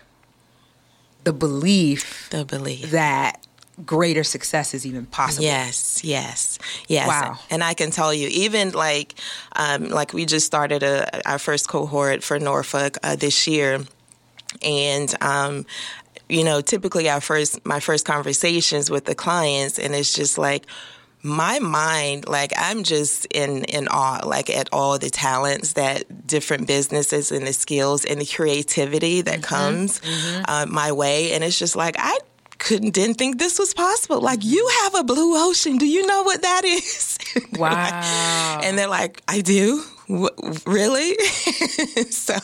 the 1.25 1.33
belief, 1.33 2.29
the 2.31 2.45
belief 2.45 2.91
that 2.91 3.47
greater 3.85 4.25
success 4.25 4.75
is 4.75 4.87
even 4.87 5.07
possible. 5.07 5.45
Yes, 5.45 6.05
yes, 6.05 6.59
yes. 6.89 7.09
Wow. 7.09 7.39
And 7.51 7.65
I 7.65 7.75
can 7.75 7.91
tell 7.91 8.13
you, 8.13 8.29
even 8.29 8.73
like, 8.73 9.15
um, 9.57 9.89
like 9.89 10.13
we 10.13 10.27
just 10.27 10.47
started 10.47 10.83
a, 10.83 11.29
our 11.29 11.39
first 11.39 11.69
cohort 11.69 12.23
for 12.23 12.39
Norfolk 12.39 12.99
uh, 13.03 13.17
this 13.17 13.47
year, 13.47 13.81
and 14.63 15.15
um, 15.23 15.67
you 16.29 16.45
know, 16.45 16.61
typically 16.61 17.09
our 17.09 17.21
first 17.21 17.65
my 17.67 17.81
first 17.81 18.05
conversations 18.05 18.91
with 18.91 19.05
the 19.05 19.15
clients, 19.15 19.79
and 19.79 19.95
it's 19.95 20.15
just 20.15 20.39
like 20.39 20.67
my 21.23 21.59
mind, 21.59 22.29
like 22.29 22.53
I'm 22.57 22.85
just 22.85 23.27
in 23.27 23.65
in 23.65 23.89
awe, 23.89 24.21
like 24.25 24.51
at 24.51 24.69
all 24.73 24.99
the 24.99 25.11
talents 25.11 25.73
that 25.73 26.27
different 26.27 26.67
businesses 26.67 27.33
and 27.33 27.47
the 27.47 27.53
skills 27.53 28.05
and 28.05 28.21
the 28.21 28.27
creativity 28.27 29.23
that 29.23 29.41
mm-hmm. 29.41 29.55
comes 29.55 30.01
mm-hmm. 30.01 30.43
Uh, 30.47 30.67
my 30.67 30.93
way, 30.93 31.33
and 31.33 31.43
it's 31.43 31.59
just 31.59 31.77
like 31.77 31.97
I 31.99 32.19
couldn't 32.65 32.95
didn't 32.95 33.17
think 33.17 33.39
this 33.39 33.59
was 33.59 33.75
possible. 33.75 34.21
Like 34.21 34.45
you 34.45 34.67
have 34.83 34.95
a 34.95 35.05
blue 35.05 35.37
ocean. 35.37 35.77
Do 35.77 35.87
you 35.87 36.07
know 36.07 36.23
what 36.23 36.43
that 36.43 36.65
is? 36.65 37.19
Wow. 37.59 38.61
and 38.65 38.79
they're 38.79 38.89
like, 38.89 39.21
I 39.29 39.41
do 39.41 39.83
really? 40.09 41.15
so 42.11 42.35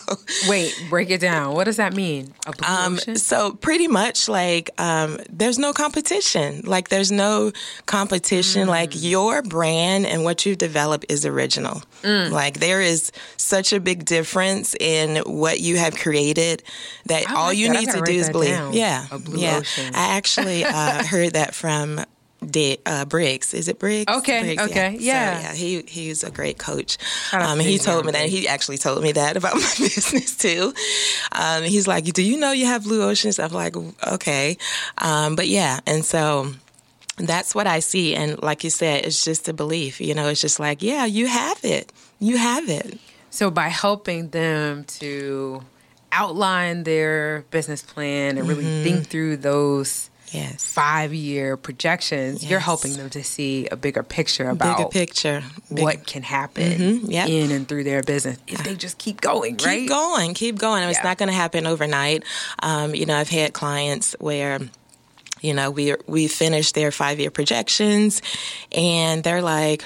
wait, 0.48 0.74
break 0.88 1.10
it 1.10 1.20
down. 1.20 1.54
What 1.54 1.64
does 1.64 1.76
that 1.76 1.94
mean? 1.94 2.32
Um, 2.66 2.98
so 2.98 3.52
pretty 3.52 3.88
much 3.88 4.28
like 4.28 4.70
um, 4.78 5.18
there's 5.30 5.58
no 5.58 5.72
competition. 5.72 6.62
Like 6.64 6.88
there's 6.88 7.12
no 7.12 7.52
competition. 7.86 8.66
Mm. 8.66 8.70
Like 8.70 8.90
your 8.94 9.42
brand 9.42 10.06
and 10.06 10.24
what 10.24 10.46
you 10.46 10.56
develop 10.56 11.04
is 11.08 11.26
original. 11.26 11.82
Mm. 12.02 12.30
Like 12.30 12.60
there 12.60 12.80
is 12.80 13.12
such 13.36 13.72
a 13.72 13.80
big 13.80 14.04
difference 14.04 14.74
in 14.78 15.16
what 15.26 15.60
you 15.60 15.76
have 15.76 15.96
created 15.96 16.62
that 17.06 17.26
like 17.26 17.30
all 17.36 17.52
you 17.52 17.68
that. 17.68 17.80
need 17.80 17.90
to 17.90 18.00
do 18.02 18.12
is 18.12 18.30
believe. 18.30 18.50
Down. 18.50 18.72
Yeah, 18.72 19.06
yeah. 19.28 19.58
Ocean. 19.58 19.94
I 19.94 20.16
actually 20.16 20.64
uh, 20.64 21.04
heard 21.10 21.34
that 21.34 21.54
from 21.54 22.00
De, 22.44 22.78
uh, 22.86 23.04
Briggs. 23.04 23.52
Is 23.52 23.68
it 23.68 23.78
Briggs? 23.78 24.12
Okay, 24.12 24.40
Briggs, 24.40 24.62
okay, 24.62 24.96
yeah. 24.98 25.36
So, 25.36 25.42
yeah. 25.42 25.54
He 25.54 25.82
he's 25.86 26.24
a 26.24 26.30
great 26.30 26.58
coach. 26.58 26.96
Um, 27.32 27.58
he 27.58 27.78
told 27.78 28.06
me 28.06 28.12
that. 28.12 28.28
He 28.28 28.48
actually 28.48 28.78
told 28.78 29.02
me 29.02 29.12
that 29.12 29.36
about 29.38 29.54
my 29.54 29.60
business 29.78 30.36
too. 30.36 30.72
Um, 31.32 31.64
he's 31.64 31.86
like, 31.86 32.04
"Do 32.04 32.22
you 32.22 32.38
know 32.38 32.52
you 32.52 32.66
have 32.66 32.84
blue 32.84 33.02
oceans?" 33.02 33.38
I'm 33.38 33.52
like, 33.52 33.76
"Okay," 33.76 34.56
um, 34.98 35.36
but 35.36 35.48
yeah, 35.48 35.80
and 35.86 36.04
so 36.04 36.52
that's 37.26 37.54
what 37.54 37.66
I 37.66 37.80
see. 37.80 38.14
And 38.14 38.42
like 38.42 38.64
you 38.64 38.70
said, 38.70 39.04
it's 39.04 39.24
just 39.24 39.48
a 39.48 39.52
belief. 39.52 40.00
You 40.00 40.14
know, 40.14 40.28
it's 40.28 40.40
just 40.40 40.60
like, 40.60 40.82
yeah, 40.82 41.04
you 41.04 41.26
have 41.26 41.62
it. 41.64 41.92
You 42.18 42.36
have 42.36 42.68
it. 42.68 42.98
So 43.30 43.50
by 43.50 43.68
helping 43.68 44.30
them 44.30 44.84
to 44.84 45.62
outline 46.12 46.82
their 46.82 47.44
business 47.50 47.82
plan 47.82 48.36
and 48.38 48.48
really 48.48 48.64
mm-hmm. 48.64 48.82
think 48.82 49.06
through 49.06 49.36
those 49.36 50.09
yes. 50.30 50.64
five 50.64 51.12
year 51.12 51.56
projections, 51.56 52.42
yes. 52.42 52.50
you're 52.50 52.60
helping 52.60 52.94
them 52.94 53.10
to 53.10 53.22
see 53.22 53.66
a 53.68 53.76
bigger 53.76 54.02
picture 54.02 54.48
about 54.48 54.78
bigger 54.78 54.88
picture, 54.88 55.42
what 55.68 56.06
can 56.06 56.22
happen 56.22 56.72
mm-hmm. 56.72 57.10
yep. 57.10 57.28
in 57.28 57.50
and 57.50 57.68
through 57.68 57.84
their 57.84 58.02
business 58.02 58.38
if 58.46 58.64
they 58.64 58.74
just 58.74 58.98
keep 58.98 59.20
going, 59.20 59.56
keep 59.56 59.66
right? 59.66 59.78
Keep 59.80 59.88
going, 59.88 60.34
keep 60.34 60.58
going. 60.58 60.82
Yeah. 60.82 60.90
It's 60.90 61.04
not 61.04 61.18
going 61.18 61.28
to 61.28 61.34
happen 61.34 61.66
overnight. 61.66 62.24
Um, 62.62 62.94
you 62.94 63.06
know, 63.06 63.16
I've 63.16 63.28
had 63.28 63.52
clients 63.52 64.14
where 64.18 64.60
you 65.40 65.54
know 65.54 65.70
we 65.70 65.94
we 66.06 66.28
finished 66.28 66.74
their 66.74 66.90
five 66.90 67.18
year 67.20 67.30
projections, 67.30 68.22
and 68.72 69.22
they're 69.24 69.42
like 69.42 69.84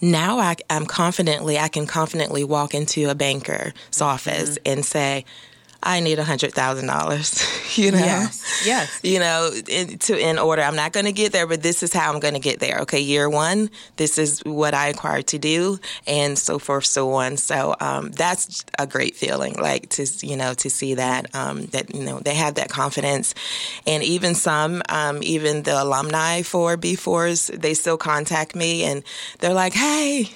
now 0.00 0.38
I, 0.38 0.56
am 0.70 0.86
confidently, 0.86 1.58
I 1.58 1.68
can 1.68 1.86
confidently 1.86 2.44
walk 2.44 2.74
into 2.74 3.10
a 3.10 3.14
banker's 3.14 4.00
office 4.00 4.58
mm-hmm. 4.58 4.72
and 4.72 4.84
say, 4.84 5.24
I 5.82 6.00
need 6.00 6.18
a 6.18 6.24
hundred 6.24 6.52
thousand 6.54 6.86
dollars. 6.86 7.42
You 7.74 7.92
know, 7.92 7.98
yes, 7.98 8.64
yes. 8.66 9.00
You 9.04 9.20
know, 9.20 9.52
in, 9.68 9.98
to 9.98 10.18
in 10.18 10.38
order. 10.38 10.62
I'm 10.62 10.74
not 10.74 10.92
going 10.92 11.04
to 11.06 11.12
get 11.12 11.30
there, 11.32 11.46
but 11.46 11.62
this 11.62 11.82
is 11.84 11.92
how 11.92 12.12
I'm 12.12 12.18
going 12.18 12.34
to 12.34 12.40
get 12.40 12.58
there. 12.58 12.78
Okay, 12.80 12.98
year 12.98 13.30
one, 13.30 13.70
this 13.96 14.18
is 14.18 14.40
what 14.40 14.74
I 14.74 14.88
acquired 14.88 15.28
to 15.28 15.38
do, 15.38 15.78
and 16.06 16.36
so 16.36 16.58
forth, 16.58 16.86
so 16.86 17.12
on. 17.12 17.36
So 17.36 17.76
um, 17.78 18.10
that's 18.10 18.64
a 18.78 18.86
great 18.86 19.14
feeling, 19.14 19.54
like 19.54 19.90
to 19.90 20.06
you 20.26 20.36
know 20.36 20.54
to 20.54 20.70
see 20.70 20.94
that 20.94 21.32
um, 21.36 21.66
that 21.66 21.94
you 21.94 22.02
know 22.02 22.18
they 22.18 22.34
have 22.34 22.54
that 22.54 22.70
confidence, 22.70 23.34
and 23.86 24.02
even 24.02 24.34
some, 24.34 24.82
um, 24.88 25.22
even 25.22 25.62
the 25.62 25.80
alumni 25.80 26.42
for 26.42 26.76
B4s, 26.76 27.60
they 27.60 27.74
still 27.74 27.98
contact 27.98 28.56
me 28.56 28.82
and 28.82 29.04
they're 29.38 29.54
like, 29.54 29.74
hey 29.74 30.30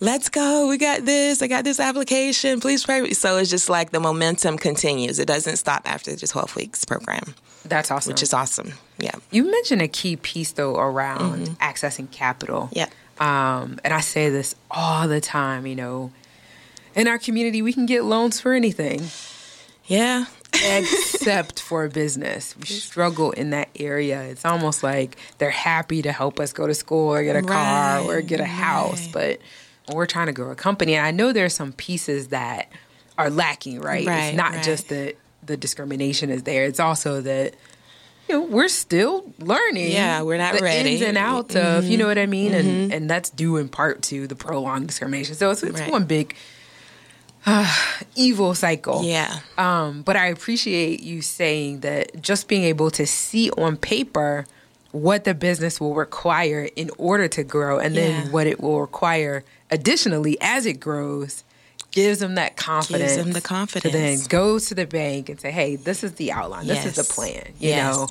let's 0.00 0.28
go. 0.28 0.68
We 0.68 0.78
got 0.78 1.04
this. 1.04 1.42
I 1.42 1.46
got 1.46 1.64
this 1.64 1.80
application. 1.80 2.60
Please 2.60 2.84
pray. 2.84 3.12
So 3.12 3.38
it's 3.38 3.50
just 3.50 3.68
like 3.68 3.90
the 3.90 4.00
momentum 4.00 4.58
continues. 4.58 5.18
It 5.18 5.26
doesn't 5.26 5.56
stop 5.56 5.82
after 5.84 6.14
the 6.14 6.26
12 6.26 6.56
weeks 6.56 6.84
program. 6.84 7.34
That's 7.64 7.90
awesome. 7.90 8.12
Which 8.12 8.22
is 8.22 8.32
awesome. 8.32 8.74
Yeah. 8.98 9.14
You 9.30 9.50
mentioned 9.50 9.82
a 9.82 9.88
key 9.88 10.16
piece 10.16 10.52
though 10.52 10.76
around 10.76 11.46
mm-hmm. 11.46 11.54
accessing 11.54 12.10
capital. 12.10 12.68
Yeah. 12.72 12.88
Um, 13.18 13.80
and 13.82 13.92
I 13.94 14.00
say 14.00 14.30
this 14.30 14.54
all 14.70 15.08
the 15.08 15.20
time, 15.20 15.66
you 15.66 15.74
know, 15.74 16.12
in 16.94 17.08
our 17.08 17.18
community, 17.18 17.62
we 17.62 17.72
can 17.72 17.86
get 17.86 18.04
loans 18.04 18.40
for 18.40 18.52
anything. 18.52 19.02
Yeah. 19.86 20.26
Except 20.64 21.60
for 21.60 21.88
business. 21.88 22.56
We 22.56 22.66
struggle 22.66 23.30
in 23.32 23.50
that 23.50 23.68
area. 23.76 24.22
It's 24.22 24.44
almost 24.44 24.82
like 24.82 25.16
they're 25.38 25.50
happy 25.50 26.02
to 26.02 26.12
help 26.12 26.40
us 26.40 26.52
go 26.52 26.66
to 26.66 26.74
school 26.74 27.12
or 27.12 27.22
get 27.22 27.36
a 27.36 27.42
car 27.42 28.00
or 28.00 28.20
get 28.20 28.40
a 28.40 28.44
house, 28.44 29.08
but 29.08 29.40
we're 29.92 30.06
trying 30.06 30.26
to 30.26 30.32
grow 30.32 30.50
a 30.50 30.56
company. 30.56 30.94
And 30.94 31.06
I 31.06 31.10
know 31.10 31.32
there's 31.32 31.54
some 31.54 31.72
pieces 31.72 32.28
that 32.28 32.70
are 33.18 33.30
lacking, 33.30 33.80
right? 33.80 34.06
right 34.06 34.24
it's 34.28 34.36
not 34.36 34.54
right. 34.54 34.64
just 34.64 34.88
that 34.88 35.16
the 35.44 35.56
discrimination 35.56 36.30
is 36.30 36.42
there. 36.42 36.64
It's 36.64 36.80
also 36.80 37.20
that 37.22 37.54
you 38.28 38.34
know, 38.34 38.42
we're 38.42 38.68
still 38.68 39.32
learning. 39.38 39.92
Yeah, 39.92 40.22
we're 40.22 40.38
not 40.38 40.56
the 40.56 40.62
ready. 40.62 40.94
ins 40.94 41.02
and 41.02 41.16
outs 41.16 41.54
mm-hmm. 41.54 41.78
of, 41.78 41.84
you 41.84 41.96
know 41.96 42.06
what 42.06 42.18
I 42.18 42.26
mean, 42.26 42.52
mm-hmm. 42.52 42.68
and 42.68 42.92
and 42.92 43.10
that's 43.10 43.30
due 43.30 43.56
in 43.56 43.68
part 43.68 44.02
to 44.02 44.26
the 44.26 44.34
prolonged 44.34 44.88
discrimination. 44.88 45.36
So 45.36 45.50
it's, 45.50 45.62
it's 45.62 45.80
right. 45.80 45.90
one 45.90 46.04
big 46.04 46.34
uh, 47.46 47.74
evil 48.16 48.54
cycle. 48.54 49.02
Yeah. 49.04 49.40
Um, 49.56 50.02
but 50.02 50.16
I 50.16 50.26
appreciate 50.26 51.02
you 51.02 51.22
saying 51.22 51.80
that 51.80 52.20
just 52.20 52.48
being 52.48 52.64
able 52.64 52.90
to 52.92 53.06
see 53.06 53.50
on 53.52 53.76
paper 53.76 54.46
what 54.92 55.24
the 55.24 55.34
business 55.34 55.80
will 55.80 55.94
require 55.94 56.68
in 56.76 56.90
order 56.98 57.28
to 57.28 57.44
grow 57.44 57.78
and 57.78 57.94
then 57.94 58.26
yeah. 58.26 58.30
what 58.30 58.46
it 58.46 58.60
will 58.60 58.80
require 58.80 59.44
additionally 59.70 60.38
as 60.40 60.64
it 60.64 60.80
grows 60.80 61.44
gives 61.90 62.20
them 62.20 62.34
that 62.34 62.56
confidence. 62.56 63.14
Gives 63.14 63.24
them 63.24 63.32
the 63.32 63.40
confidence. 63.40 63.92
To 63.92 63.98
then 63.98 64.18
go 64.28 64.58
to 64.58 64.74
the 64.74 64.86
bank 64.86 65.28
and 65.28 65.40
say, 65.40 65.50
hey, 65.50 65.76
this 65.76 66.04
is 66.04 66.12
the 66.12 66.32
outline. 66.32 66.66
This 66.66 66.84
is 66.84 66.96
the 66.96 67.04
plan. 67.04 67.52
You 67.58 67.70
yes. 67.70 67.96
know, 67.96 68.08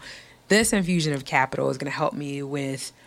this 0.47 0.73
infusion 0.73 1.13
of 1.13 1.25
capital 1.25 1.69
is 1.69 1.77
going 1.77 1.91
to 1.91 1.95
help 1.95 2.13
me 2.13 2.41
with– 2.43 2.91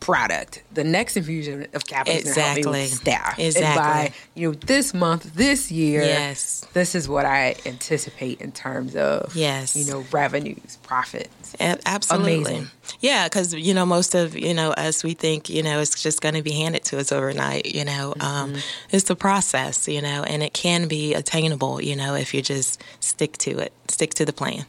product. 0.00 0.62
The 0.72 0.84
next 0.84 1.16
infusion 1.16 1.66
of 1.72 1.86
capital 1.86 2.18
exactly. 2.18 2.20
is 2.20 2.34
going 2.34 2.34
to 2.34 2.62
help 2.62 2.74
me 2.74 2.82
with 2.82 2.92
staff. 2.92 3.38
Exactly. 3.38 3.64
And 3.64 3.76
by 3.76 4.12
you 4.34 4.50
know 4.50 4.54
this 4.54 4.92
month, 4.92 5.34
this 5.34 5.70
year, 5.70 6.02
yes, 6.02 6.66
this 6.74 6.94
is 6.94 7.08
what 7.08 7.24
I 7.24 7.56
anticipate 7.64 8.40
in 8.40 8.52
terms 8.52 8.94
of 8.96 9.34
yes, 9.34 9.74
you 9.76 9.90
know 9.90 10.04
revenues, 10.12 10.78
profits. 10.82 11.54
A- 11.60 11.78
absolutely. 11.86 12.34
Amazing. 12.34 12.70
Yeah, 13.00 13.26
because 13.26 13.54
you 13.54 13.72
know 13.72 13.86
most 13.86 14.14
of 14.14 14.36
you 14.36 14.52
know 14.52 14.72
us, 14.72 15.02
we 15.02 15.14
think 15.14 15.48
you 15.48 15.62
know 15.62 15.80
it's 15.80 16.02
just 16.02 16.20
going 16.20 16.34
to 16.34 16.42
be 16.42 16.52
handed 16.52 16.84
to 16.84 16.98
us 16.98 17.10
overnight. 17.10 17.74
You 17.74 17.84
know, 17.84 18.14
um, 18.20 18.50
mm-hmm. 18.50 18.54
um, 18.56 18.62
it's 18.90 19.08
a 19.08 19.16
process. 19.16 19.88
You 19.88 20.02
know, 20.02 20.22
and 20.24 20.42
it 20.42 20.52
can 20.52 20.86
be 20.86 21.14
attainable. 21.14 21.80
You 21.80 21.96
know, 21.96 22.14
if 22.14 22.34
you 22.34 22.42
just 22.42 22.82
stick 23.00 23.38
to 23.38 23.58
it, 23.58 23.72
stick 23.88 24.12
to 24.14 24.24
the 24.24 24.32
plan. 24.32 24.66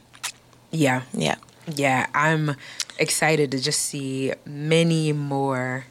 Yeah. 0.72 1.02
Yeah. 1.14 1.36
Yeah, 1.74 2.06
I'm 2.14 2.56
excited 2.98 3.52
to 3.52 3.62
just 3.62 3.82
see 3.82 4.34
many 4.46 5.12
more 5.12 5.86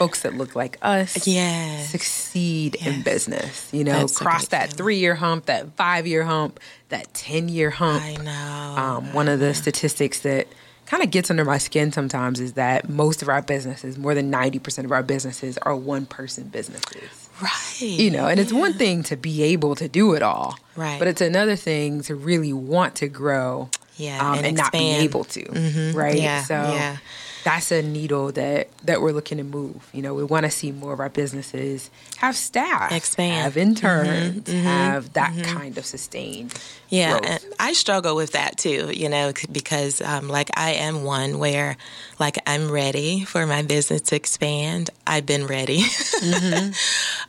folks 0.00 0.22
that 0.22 0.32
look 0.32 0.56
like 0.56 0.78
us 0.80 1.26
yes. 1.26 1.90
succeed 1.90 2.74
yes. 2.80 2.86
in 2.88 3.02
business. 3.02 3.68
You 3.70 3.84
know, 3.84 4.00
That's 4.00 4.16
cross 4.16 4.48
that 4.48 4.72
three 4.72 4.96
year 4.96 5.14
hump, 5.14 5.44
that 5.46 5.72
five 5.76 6.06
year 6.06 6.24
hump, 6.24 6.58
that 6.88 7.12
10 7.12 7.50
year 7.50 7.68
hump. 7.68 8.02
I 8.02 8.16
know. 8.16 8.82
Um, 8.82 9.12
one 9.12 9.28
of 9.28 9.40
the 9.40 9.52
statistics 9.52 10.20
that 10.20 10.48
kind 10.86 11.02
of 11.02 11.10
gets 11.10 11.30
under 11.30 11.44
my 11.44 11.58
skin 11.58 11.92
sometimes 11.92 12.40
is 12.40 12.54
that 12.54 12.88
most 12.88 13.20
of 13.20 13.28
our 13.28 13.42
businesses, 13.42 13.98
more 13.98 14.14
than 14.14 14.32
90% 14.32 14.86
of 14.86 14.90
our 14.90 15.02
businesses, 15.02 15.58
are 15.58 15.76
one 15.76 16.06
person 16.06 16.48
businesses. 16.48 17.28
Right. 17.42 17.80
You 17.80 18.10
know, 18.10 18.26
and 18.26 18.38
yeah. 18.38 18.42
it's 18.42 18.52
one 18.52 18.72
thing 18.72 19.02
to 19.04 19.16
be 19.16 19.42
able 19.42 19.74
to 19.76 19.88
do 19.88 20.14
it 20.14 20.22
all. 20.22 20.58
Right. 20.76 20.98
But 20.98 21.08
it's 21.08 21.20
another 21.20 21.56
thing 21.56 22.02
to 22.02 22.14
really 22.14 22.52
want 22.52 22.96
to 22.96 23.08
grow 23.08 23.68
yeah, 23.96 24.26
um, 24.26 24.38
and, 24.38 24.46
and 24.46 24.56
not 24.56 24.72
be 24.72 24.78
able 24.78 25.24
to, 25.24 25.42
mm-hmm. 25.42 25.96
right? 25.96 26.18
Yeah, 26.18 26.42
so 26.42 26.54
yeah. 26.54 26.96
that's 27.44 27.70
a 27.70 27.82
needle 27.82 28.32
that 28.32 28.68
that 28.84 29.02
we're 29.02 29.12
looking 29.12 29.38
to 29.38 29.44
move. 29.44 29.88
You 29.92 30.02
know, 30.02 30.14
we 30.14 30.24
want 30.24 30.46
to 30.46 30.50
see 30.50 30.72
more 30.72 30.92
of 30.92 31.00
our 31.00 31.08
businesses 31.08 31.90
have 32.18 32.36
staff, 32.36 32.92
expand, 32.92 33.42
have 33.42 33.56
interns, 33.56 34.44
mm-hmm, 34.44 34.62
have 34.62 35.12
that 35.14 35.32
mm-hmm. 35.32 35.56
kind 35.56 35.78
of 35.78 35.84
sustained. 35.84 36.54
Yeah, 36.88 37.38
I 37.58 37.72
struggle 37.72 38.16
with 38.16 38.32
that 38.32 38.56
too. 38.56 38.90
You 38.94 39.08
know, 39.08 39.32
because 39.50 40.00
um, 40.00 40.28
like 40.28 40.50
I 40.56 40.72
am 40.72 41.04
one 41.04 41.38
where 41.38 41.76
like 42.18 42.38
I'm 42.46 42.70
ready 42.70 43.24
for 43.24 43.46
my 43.46 43.62
business 43.62 44.00
to 44.02 44.16
expand. 44.16 44.90
I've 45.06 45.26
been 45.26 45.46
ready, 45.46 45.80
mm-hmm. 45.80 46.72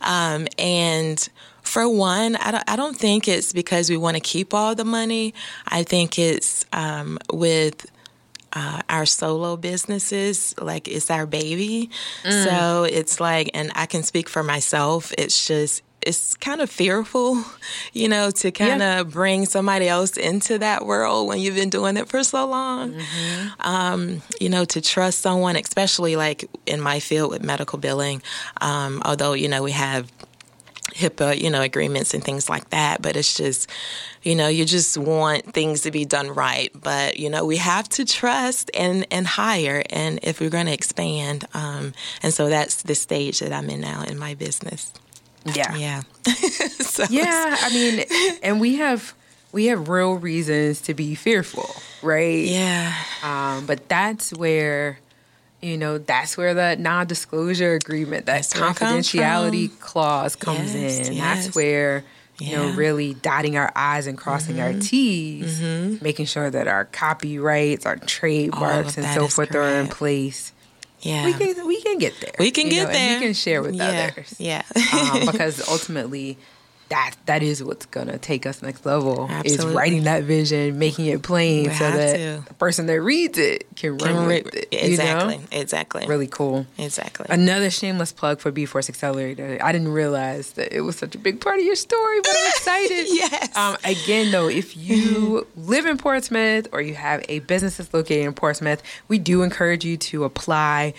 um, 0.02 0.48
and 0.58 1.28
for 1.72 1.88
one, 1.88 2.36
I 2.36 2.50
don't, 2.50 2.64
I 2.68 2.76
don't 2.76 2.94
think 2.94 3.26
it's 3.26 3.54
because 3.54 3.88
we 3.88 3.96
want 3.96 4.16
to 4.16 4.20
keep 4.20 4.52
all 4.52 4.74
the 4.74 4.84
money. 4.84 5.32
I 5.66 5.84
think 5.84 6.18
it's 6.18 6.66
um, 6.70 7.18
with 7.32 7.90
uh, 8.52 8.82
our 8.90 9.06
solo 9.06 9.56
businesses, 9.56 10.54
like 10.60 10.86
it's 10.86 11.10
our 11.10 11.24
baby. 11.24 11.88
Mm. 12.24 12.44
So 12.44 12.84
it's 12.84 13.20
like, 13.20 13.52
and 13.54 13.72
I 13.74 13.86
can 13.86 14.02
speak 14.02 14.28
for 14.28 14.42
myself, 14.42 15.14
it's 15.16 15.46
just, 15.46 15.82
it's 16.02 16.34
kind 16.34 16.60
of 16.60 16.68
fearful, 16.68 17.42
you 17.94 18.06
know, 18.06 18.30
to 18.30 18.50
kind 18.50 18.82
of 18.82 18.98
yeah. 18.98 19.02
bring 19.04 19.46
somebody 19.46 19.88
else 19.88 20.18
into 20.18 20.58
that 20.58 20.84
world 20.84 21.26
when 21.26 21.38
you've 21.38 21.54
been 21.54 21.70
doing 21.70 21.96
it 21.96 22.06
for 22.06 22.22
so 22.22 22.46
long. 22.46 22.92
Mm-hmm. 22.92 23.48
Um, 23.60 24.22
you 24.38 24.50
know, 24.50 24.66
to 24.66 24.82
trust 24.82 25.20
someone, 25.20 25.56
especially 25.56 26.16
like 26.16 26.44
in 26.66 26.82
my 26.82 27.00
field 27.00 27.30
with 27.30 27.42
medical 27.42 27.78
billing. 27.78 28.20
Um, 28.60 29.00
although 29.06 29.32
you 29.32 29.48
know 29.48 29.62
we 29.62 29.72
have 29.72 30.12
HIPAA, 30.94 31.40
you 31.40 31.50
know, 31.50 31.62
agreements 31.62 32.14
and 32.14 32.22
things 32.22 32.48
like 32.48 32.70
that. 32.70 33.02
But 33.02 33.16
it's 33.16 33.34
just, 33.34 33.68
you 34.22 34.34
know, 34.34 34.48
you 34.48 34.64
just 34.64 34.96
want 34.96 35.52
things 35.52 35.82
to 35.82 35.90
be 35.90 36.04
done 36.04 36.28
right. 36.28 36.70
But 36.74 37.18
you 37.18 37.30
know, 37.30 37.44
we 37.44 37.56
have 37.58 37.88
to 37.90 38.04
trust 38.04 38.70
and 38.74 39.06
and 39.10 39.26
hire, 39.26 39.82
and 39.90 40.20
if 40.22 40.40
we're 40.40 40.50
going 40.50 40.66
to 40.66 40.72
expand, 40.72 41.46
um, 41.54 41.92
and 42.22 42.32
so 42.32 42.48
that's 42.48 42.82
the 42.82 42.94
stage 42.94 43.40
that 43.40 43.52
I'm 43.52 43.68
in 43.70 43.80
now 43.80 44.02
in 44.04 44.18
my 44.18 44.34
business. 44.34 44.92
Yeah, 45.54 45.74
yeah, 45.74 46.02
so 46.24 47.04
yeah. 47.10 47.56
I 47.60 47.70
mean, 47.72 48.38
and 48.42 48.60
we 48.60 48.76
have 48.76 49.14
we 49.52 49.66
have 49.66 49.88
real 49.88 50.14
reasons 50.14 50.80
to 50.82 50.94
be 50.94 51.14
fearful, 51.14 51.70
right? 52.02 52.44
Yeah. 52.44 52.94
Um, 53.22 53.66
but 53.66 53.88
that's 53.88 54.32
where 54.32 54.98
you 55.62 55.78
know 55.78 55.98
that's 55.98 56.36
where 56.36 56.52
the 56.52 56.76
non-disclosure 56.76 57.74
agreement 57.74 58.26
that 58.26 58.32
that's 58.34 58.52
confidentiality 58.52 59.78
clause 59.80 60.36
comes 60.36 60.74
yes, 60.74 61.08
in 61.08 61.14
yes. 61.14 61.44
that's 61.44 61.56
where 61.56 62.04
you 62.38 62.48
yeah. 62.48 62.56
know 62.56 62.74
really 62.74 63.14
dotting 63.14 63.56
our 63.56 63.72
i's 63.76 64.06
and 64.06 64.18
crossing 64.18 64.56
mm-hmm. 64.56 64.76
our 64.76 64.80
t's 64.80 65.60
mm-hmm. 65.60 66.04
making 66.04 66.26
sure 66.26 66.50
that 66.50 66.66
our 66.66 66.86
copyrights 66.86 67.86
our 67.86 67.96
trademarks 67.96 68.98
and 68.98 69.06
so 69.06 69.28
forth 69.28 69.50
correct. 69.50 69.56
are 69.56 69.80
in 69.80 69.88
place 69.88 70.52
yeah 71.00 71.24
we 71.24 71.32
can 71.32 71.66
we 71.66 71.80
can 71.80 71.98
get 71.98 72.12
there 72.20 72.32
we 72.38 72.50
can 72.50 72.68
get 72.68 72.86
know, 72.86 72.92
there 72.92 73.18
we 73.18 73.24
can 73.24 73.34
share 73.34 73.62
with 73.62 73.74
yeah. 73.74 74.10
others 74.10 74.34
yeah 74.38 74.62
um, 74.92 75.26
because 75.30 75.66
ultimately 75.68 76.36
that 76.92 77.14
that 77.24 77.42
is 77.42 77.64
what's 77.64 77.86
gonna 77.86 78.18
take 78.18 78.44
us 78.44 78.60
next 78.62 78.84
level 78.84 79.26
Absolutely. 79.30 79.66
is 79.70 79.74
writing 79.74 80.02
that 80.04 80.24
vision 80.24 80.78
making 80.78 81.06
it 81.06 81.22
plain 81.22 81.68
we 81.68 81.74
so 81.74 81.90
that 81.90 82.16
to. 82.16 82.44
the 82.46 82.54
person 82.54 82.84
that 82.86 83.00
reads 83.00 83.38
it 83.38 83.66
can, 83.76 83.96
can 83.96 84.14
run 84.16 84.26
re- 84.26 84.42
with 84.42 84.54
it 84.54 84.68
exactly 84.70 85.34
you 85.36 85.40
know? 85.40 85.46
exactly 85.52 86.06
really 86.06 86.26
cool. 86.26 86.66
Exactly. 86.76 87.26
Another 87.30 87.70
shameless 87.70 88.12
plug 88.12 88.40
for 88.40 88.50
b-force 88.50 88.88
accelerator. 88.90 89.58
I 89.62 89.72
didn't 89.72 89.92
realize 89.92 90.52
that 90.52 90.74
it 90.76 90.82
was 90.82 90.96
such 90.96 91.14
a 91.14 91.18
big 91.18 91.40
part 91.40 91.58
of 91.58 91.64
your 91.64 91.76
story 91.76 92.20
but 92.20 92.30
i'm 92.38 92.50
excited. 92.50 93.06
Yes. 93.08 93.56
Um, 93.56 93.76
again 93.84 94.30
though 94.30 94.48
if 94.48 94.76
you 94.76 95.46
live 95.56 95.86
in 95.86 95.96
portsmouth 95.96 96.68
or 96.72 96.82
you 96.82 96.94
have 96.94 97.24
a 97.28 97.38
business 97.40 97.78
that's 97.78 97.94
located 97.94 98.26
in 98.26 98.34
portsmouth 98.34 98.82
we 99.08 99.18
do 99.18 99.42
encourage 99.42 99.84
you 99.84 99.96
to 99.96 100.24
apply 100.24 100.92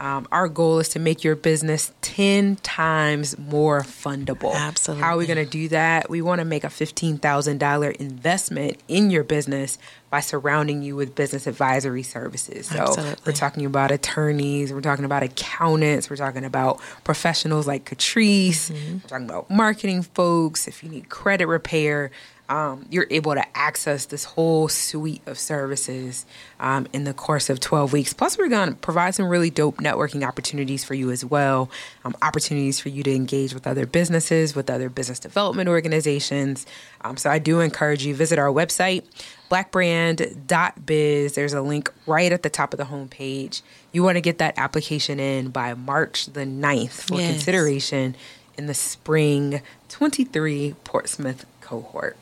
um, 0.00 0.26
our 0.30 0.48
goal 0.48 0.78
is 0.78 0.88
to 0.90 0.98
make 0.98 1.24
your 1.24 1.36
business 1.36 1.92
10 2.02 2.56
times 2.56 3.38
more 3.38 3.82
fundable. 3.82 4.54
Absolutely. 4.54 5.02
How 5.02 5.14
are 5.14 5.16
we 5.16 5.26
going 5.26 5.44
to 5.44 5.50
do 5.50 5.68
that? 5.68 6.10
We 6.10 6.22
want 6.22 6.40
to 6.40 6.44
make 6.44 6.64
a 6.64 6.68
$15,000 6.68 7.96
investment 7.96 8.78
in 8.88 9.10
your 9.10 9.24
business 9.24 9.78
by 10.10 10.20
surrounding 10.20 10.82
you 10.82 10.96
with 10.96 11.14
business 11.14 11.46
advisory 11.46 12.02
services. 12.02 12.66
So 12.68 12.78
Absolutely. 12.78 13.22
we're 13.26 13.32
talking 13.32 13.66
about 13.66 13.90
attorneys, 13.90 14.72
we're 14.72 14.80
talking 14.80 15.04
about 15.04 15.22
accountants, 15.22 16.08
we're 16.08 16.16
talking 16.16 16.44
about 16.44 16.80
professionals 17.04 17.66
like 17.66 17.84
Catrice, 17.84 18.70
mm-hmm. 18.70 18.94
we're 18.94 19.08
talking 19.08 19.28
about 19.28 19.50
marketing 19.50 20.02
folks, 20.02 20.68
if 20.68 20.82
you 20.84 20.88
need 20.88 21.08
credit 21.08 21.46
repair, 21.46 22.10
um, 22.48 22.86
you're 22.90 23.06
able 23.10 23.34
to 23.34 23.44
access 23.56 24.06
this 24.06 24.24
whole 24.24 24.68
suite 24.68 25.22
of 25.26 25.38
services 25.38 26.26
um, 26.60 26.86
in 26.92 27.04
the 27.04 27.12
course 27.12 27.50
of 27.50 27.58
12 27.58 27.92
weeks. 27.92 28.12
Plus, 28.12 28.38
we're 28.38 28.48
going 28.48 28.68
to 28.70 28.74
provide 28.76 29.14
some 29.14 29.26
really 29.26 29.50
dope 29.50 29.78
networking 29.78 30.26
opportunities 30.26 30.84
for 30.84 30.94
you 30.94 31.10
as 31.10 31.24
well. 31.24 31.70
Um, 32.04 32.16
opportunities 32.22 32.78
for 32.78 32.88
you 32.88 33.02
to 33.02 33.14
engage 33.14 33.52
with 33.52 33.66
other 33.66 33.86
businesses, 33.86 34.54
with 34.54 34.70
other 34.70 34.88
business 34.88 35.18
development 35.18 35.68
organizations. 35.68 36.66
Um, 37.02 37.16
so, 37.16 37.30
I 37.30 37.38
do 37.38 37.60
encourage 37.60 38.06
you 38.06 38.14
visit 38.14 38.38
our 38.38 38.52
website, 38.52 39.04
blackbrand.biz. 39.50 41.34
There's 41.34 41.52
a 41.52 41.62
link 41.62 41.92
right 42.06 42.30
at 42.30 42.42
the 42.42 42.50
top 42.50 42.72
of 42.72 42.78
the 42.78 42.84
homepage. 42.84 43.62
You 43.90 44.02
want 44.02 44.16
to 44.16 44.22
get 44.22 44.38
that 44.38 44.56
application 44.56 45.18
in 45.18 45.48
by 45.48 45.74
March 45.74 46.26
the 46.26 46.44
9th 46.44 47.08
for 47.08 47.20
yes. 47.20 47.32
consideration 47.32 48.14
in 48.56 48.66
the 48.66 48.74
spring 48.74 49.62
23 49.88 50.74
Portsmouth 50.84 51.44
cohort. 51.60 52.16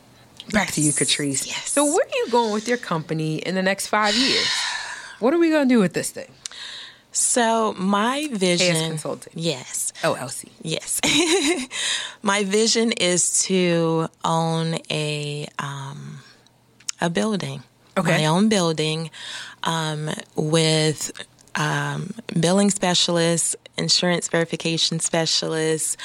Back 0.51 0.67
yes. 0.67 0.75
to 0.75 0.81
you, 0.81 0.91
Catrice. 0.91 1.47
Yes. 1.47 1.71
So, 1.71 1.85
where 1.85 2.05
are 2.05 2.15
you 2.15 2.27
going 2.31 2.53
with 2.53 2.67
your 2.67 2.77
company 2.77 3.37
in 3.37 3.55
the 3.55 3.63
next 3.63 3.87
five 3.87 4.15
years? 4.27 4.47
What 5.19 5.33
are 5.33 5.39
we 5.39 5.49
going 5.49 5.67
to 5.67 5.73
do 5.75 5.79
with 5.79 5.93
this 5.93 6.11
thing? 6.11 6.31
So, 7.11 7.73
my 7.77 8.27
vision. 8.31 8.75
KS 8.75 8.87
Consulting. 8.87 9.33
Yes. 9.35 9.93
Yes. 10.61 10.99
my 12.21 12.43
vision 12.43 12.91
is 12.91 13.43
to 13.43 14.07
own 14.23 14.77
a 14.91 15.47
um, 15.57 16.19
a 16.99 17.09
building. 17.09 17.63
Okay. 17.97 18.17
My 18.17 18.25
own 18.25 18.49
building 18.49 19.09
um, 19.63 20.09
with 20.35 21.11
um, 21.55 22.13
billing 22.37 22.69
specialists, 22.69 23.55
insurance 23.77 24.27
verification 24.27 24.99
specialists, 24.99 25.97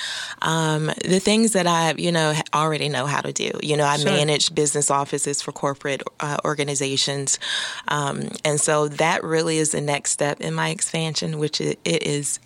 um, 0.42 0.86
the 1.04 1.20
things 1.20 1.52
that 1.52 1.66
I, 1.66 1.94
you 1.96 2.12
know, 2.12 2.34
already 2.54 2.88
know 2.88 3.06
how 3.06 3.20
to 3.20 3.32
do. 3.32 3.50
You 3.62 3.76
know, 3.76 3.84
I 3.84 3.96
sure. 3.96 4.10
manage 4.10 4.54
business 4.54 4.90
offices 4.90 5.42
for 5.42 5.52
corporate 5.52 6.02
uh, 6.20 6.38
organizations. 6.44 7.38
Um, 7.88 8.30
and 8.44 8.60
so 8.60 8.88
that 8.88 9.22
really 9.24 9.58
is 9.58 9.72
the 9.72 9.80
next 9.80 10.10
step 10.10 10.40
in 10.40 10.54
my 10.54 10.70
expansion, 10.70 11.38
which 11.38 11.60
it, 11.60 11.78
it 11.84 12.02
is 12.02 12.40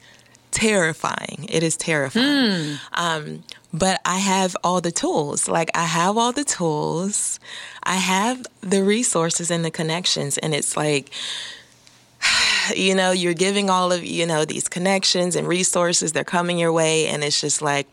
terrifying. 0.51 1.47
It 1.49 1.63
is 1.63 1.77
terrifying. 1.77 2.79
Mm. 2.93 3.43
but 3.73 4.01
I 4.05 4.19
have 4.19 4.57
all 4.63 4.81
the 4.81 4.93
tools. 4.93 5.49
Like, 5.49 5.71
I 5.75 5.85
have 5.85 6.17
all 6.17 6.33
the 6.33 6.45
tools, 6.45 7.41
I 7.83 7.97
have 7.97 8.47
the 8.61 8.85
resources 8.85 9.51
and 9.51 9.65
the 9.65 9.71
connections. 9.71 10.39
And 10.39 10.55
it's 10.55 10.77
like, 10.77 11.11
you 12.75 12.95
know, 12.95 13.11
you're 13.11 13.35
giving 13.35 13.71
all 13.71 13.93
of, 13.93 14.05
you 14.05 14.27
know, 14.27 14.45
these 14.45 14.69
connections 14.69 15.37
and 15.37 15.47
resources, 15.47 16.13
they're 16.13 16.25
coming 16.25 16.59
your 16.59 16.73
way. 16.73 17.07
And 17.09 17.25
it's 17.25 17.41
just 17.41 17.63
like, 17.63 17.87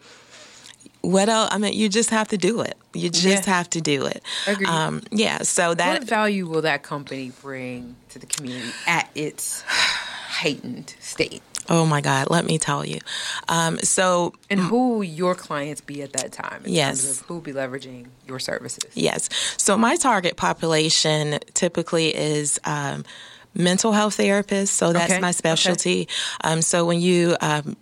what 1.02 1.30
else? 1.30 1.50
I 1.52 1.58
mean, 1.58 1.74
you 1.74 1.90
just 1.90 2.12
have 2.12 2.28
to 2.30 2.38
do 2.38 2.62
it. 2.62 2.78
You 2.94 3.10
just 3.10 3.48
yeah. 3.48 3.54
have 3.54 3.70
to 3.72 3.82
do 3.82 4.06
it. 4.06 4.22
Agreed. 4.48 4.68
Um, 4.68 5.02
yeah. 5.12 5.40
So 5.40 5.74
that 5.74 6.00
what 6.00 6.08
value 6.08 6.48
will 6.48 6.62
that 6.62 6.84
company 6.84 7.32
bring 7.42 7.96
to 8.10 8.20
the 8.20 8.28
community 8.28 8.72
at 8.86 9.10
its 9.16 9.64
heightened 9.68 10.96
state? 11.00 11.42
Oh 11.70 11.86
my 11.86 12.02
God, 12.02 12.30
let 12.30 12.46
me 12.46 12.58
tell 12.58 12.86
you. 12.86 13.00
Um, 13.48 13.78
so, 13.80 14.34
and 14.50 14.60
who 14.60 14.96
will 14.96 15.04
your 15.04 15.36
clients 15.36 15.80
be 15.80 16.02
at 16.02 16.14
that 16.14 16.32
time? 16.32 16.64
yes, 16.66 17.22
who 17.22 17.36
will 17.36 17.42
be 17.42 17.54
leveraging 17.54 18.08
your 18.28 18.40
services? 18.40 18.92
Yes. 18.94 19.30
So 19.58 19.78
my 19.78 19.96
target 19.96 20.38
population 20.38 21.40
typically 21.54 22.16
is 22.16 22.60
um, 22.66 23.06
mental 23.54 23.92
health 23.92 24.16
therapist. 24.16 24.76
So 24.76 24.94
that's 24.94 25.14
okay. 25.14 25.22
my 25.22 25.32
specialty. 25.32 26.02
Okay. 26.02 26.08
Um, 26.44 26.62
so 26.62 26.86
when 26.86 27.02
you 27.02 27.36
um, 27.42 27.76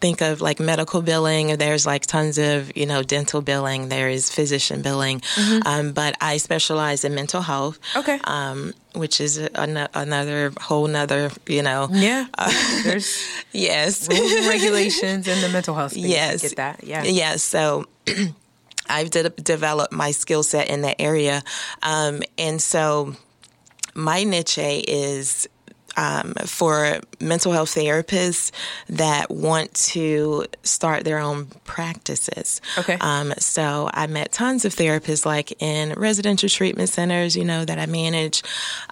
think 0.00 0.20
of 0.20 0.40
like 0.40 0.60
medical 0.60 1.02
billing, 1.02 1.56
there's 1.56 1.86
like 1.86 2.06
tons 2.06 2.38
of, 2.38 2.76
you 2.76 2.86
know, 2.86 3.02
dental 3.02 3.40
billing, 3.40 3.88
there 3.88 4.08
is 4.08 4.30
physician 4.30 4.82
billing. 4.82 5.20
Mm-hmm. 5.20 5.66
Um, 5.66 5.92
but 5.92 6.16
I 6.20 6.36
specialize 6.36 7.04
in 7.04 7.14
mental 7.14 7.42
health. 7.42 7.78
Okay. 7.96 8.18
Um, 8.24 8.74
which 8.94 9.20
is 9.20 9.38
an- 9.38 9.88
another 9.94 10.52
whole 10.60 10.86
nother, 10.86 11.30
you 11.46 11.62
know. 11.62 11.88
Yeah. 11.90 12.26
Uh, 12.36 12.50
there's 12.84 13.24
yes. 13.52 14.08
regulations 14.48 15.26
in 15.28 15.40
the 15.40 15.48
mental 15.48 15.74
health 15.74 15.92
space. 15.92 16.04
Yes. 16.04 16.42
Get 16.42 16.56
that. 16.56 16.84
Yeah. 16.84 17.04
Yes. 17.04 17.42
So. 17.42 17.86
I've 18.86 19.08
de- 19.08 19.30
developed 19.30 19.94
my 19.94 20.10
skill 20.10 20.42
set 20.42 20.68
in 20.68 20.82
that 20.82 21.00
area. 21.00 21.42
Um, 21.82 22.22
and 22.36 22.60
so 22.60 23.16
my 23.94 24.24
niche 24.24 24.58
is 24.58 25.48
um, 25.96 26.34
for 26.46 27.00
mental 27.20 27.52
health 27.52 27.74
therapists 27.74 28.50
that 28.88 29.30
want 29.30 29.72
to 29.74 30.46
start 30.62 31.04
their 31.04 31.18
own 31.18 31.46
practices. 31.64 32.60
Okay. 32.78 32.96
Um, 33.00 33.32
so 33.38 33.90
I 33.92 34.06
met 34.06 34.32
tons 34.32 34.64
of 34.64 34.74
therapists, 34.74 35.24
like 35.24 35.62
in 35.62 35.92
residential 35.96 36.48
treatment 36.48 36.88
centers, 36.88 37.36
you 37.36 37.44
know, 37.44 37.64
that 37.64 37.78
I 37.78 37.86
manage, 37.86 38.42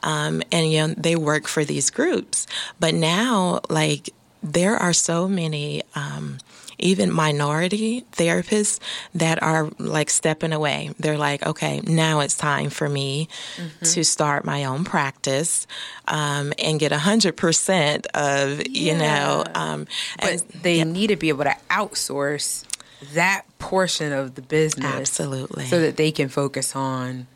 um, 0.03 0.43
and 0.53 0.71
you 0.71 0.87
know 0.87 0.95
they 0.97 1.17
work 1.17 1.49
for 1.49 1.65
these 1.65 1.91
groups. 1.91 2.47
But 2.79 2.95
now, 2.95 3.61
like, 3.69 4.11
there 4.43 4.77
are 4.77 4.93
so 4.93 5.29
many. 5.29 5.83
Um, 5.95 6.38
even 6.83 7.12
minority 7.12 8.05
therapists 8.12 8.79
that 9.14 9.42
are 9.42 9.71
like 9.79 10.11
stepping 10.11 10.53
away. 10.53 10.90
They're 10.99 11.18
like, 11.18 11.47
okay, 11.47 11.81
now 11.81 12.21
it's 12.21 12.37
time 12.37 12.71
for 12.71 12.88
me 12.88 13.29
mm-hmm. 13.57 13.85
to 13.85 14.05
start 14.05 14.45
my 14.45 14.64
own 14.64 14.85
practice 14.85 15.66
um, 16.09 16.53
and 16.59 16.79
get 16.79 16.92
100% 16.92 18.07
of, 18.14 18.66
yeah. 18.66 18.92
you 18.92 18.99
know. 18.99 19.45
Um, 19.55 19.87
but 20.18 20.31
and, 20.31 20.40
they 20.62 20.79
yeah. 20.79 20.85
need 20.85 21.09
to 21.09 21.16
be 21.16 21.29
able 21.29 21.45
to 21.45 21.57
outsource 21.71 22.64
that 23.14 23.45
portion 23.59 24.12
of 24.12 24.35
the 24.35 24.42
business. 24.42 24.85
Absolutely. 24.85 25.66
So 25.66 25.81
that 25.81 25.97
they 25.97 26.12
can 26.12 26.29
focus 26.29 26.77
on 26.77 27.27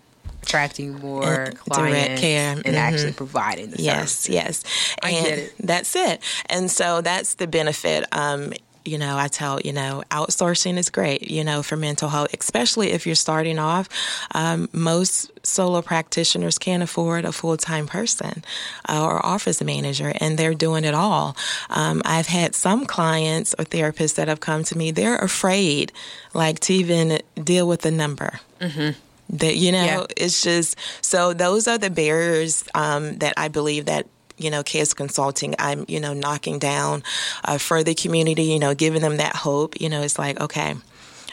attracting 0.46 0.94
more 1.00 1.24
and 1.24 1.58
clients 1.58 1.96
direct 1.96 2.20
care 2.20 2.52
and 2.52 2.62
mm-hmm. 2.64 2.76
actually 2.76 3.12
providing 3.12 3.70
the 3.70 3.82
yes 3.82 4.12
services. 4.12 4.28
yes 4.28 4.64
I 5.02 5.10
and 5.10 5.26
get 5.26 5.38
it 5.38 5.54
that's 5.58 5.96
it 5.96 6.22
and 6.48 6.70
so 6.70 7.00
that's 7.00 7.34
the 7.34 7.48
benefit 7.48 8.04
um, 8.12 8.52
you 8.86 8.98
know, 8.98 9.16
I 9.16 9.28
tell, 9.28 9.60
you 9.60 9.72
know, 9.72 10.02
outsourcing 10.10 10.76
is 10.76 10.90
great, 10.90 11.30
you 11.30 11.44
know, 11.44 11.62
for 11.62 11.76
mental 11.76 12.08
health, 12.08 12.34
especially 12.38 12.92
if 12.92 13.06
you're 13.06 13.14
starting 13.14 13.58
off. 13.58 13.88
Um, 14.34 14.68
most 14.72 15.30
solo 15.46 15.82
practitioners 15.82 16.58
can't 16.58 16.82
afford 16.82 17.24
a 17.24 17.32
full 17.32 17.56
time 17.56 17.86
person 17.86 18.44
uh, 18.88 19.04
or 19.04 19.24
office 19.24 19.62
manager, 19.62 20.12
and 20.20 20.38
they're 20.38 20.54
doing 20.54 20.84
it 20.84 20.94
all. 20.94 21.36
Um, 21.70 22.02
I've 22.04 22.26
had 22.26 22.54
some 22.54 22.86
clients 22.86 23.54
or 23.58 23.64
therapists 23.64 24.16
that 24.16 24.28
have 24.28 24.40
come 24.40 24.64
to 24.64 24.78
me, 24.78 24.90
they're 24.90 25.16
afraid, 25.16 25.92
like, 26.34 26.60
to 26.60 26.74
even 26.74 27.20
deal 27.42 27.68
with 27.68 27.82
the 27.82 27.90
number. 27.90 28.40
Mm-hmm 28.60 28.98
that 29.28 29.56
you 29.56 29.72
know 29.72 29.84
yeah. 29.84 30.06
it's 30.16 30.42
just 30.42 30.76
so 31.00 31.32
those 31.32 31.66
are 31.66 31.78
the 31.78 31.90
barriers 31.90 32.62
um, 32.74 33.16
that 33.18 33.34
i 33.36 33.48
believe 33.48 33.86
that 33.86 34.06
you 34.38 34.50
know, 34.50 34.62
KS 34.62 34.94
Consulting, 34.94 35.54
I'm, 35.58 35.84
you 35.88 36.00
know, 36.00 36.12
knocking 36.12 36.58
down 36.58 37.02
uh, 37.44 37.58
for 37.58 37.82
the 37.82 37.94
community, 37.94 38.44
you 38.44 38.58
know, 38.58 38.74
giving 38.74 39.02
them 39.02 39.16
that 39.16 39.34
hope. 39.36 39.80
You 39.80 39.88
know, 39.88 40.02
it's 40.02 40.18
like, 40.18 40.40
okay, 40.40 40.74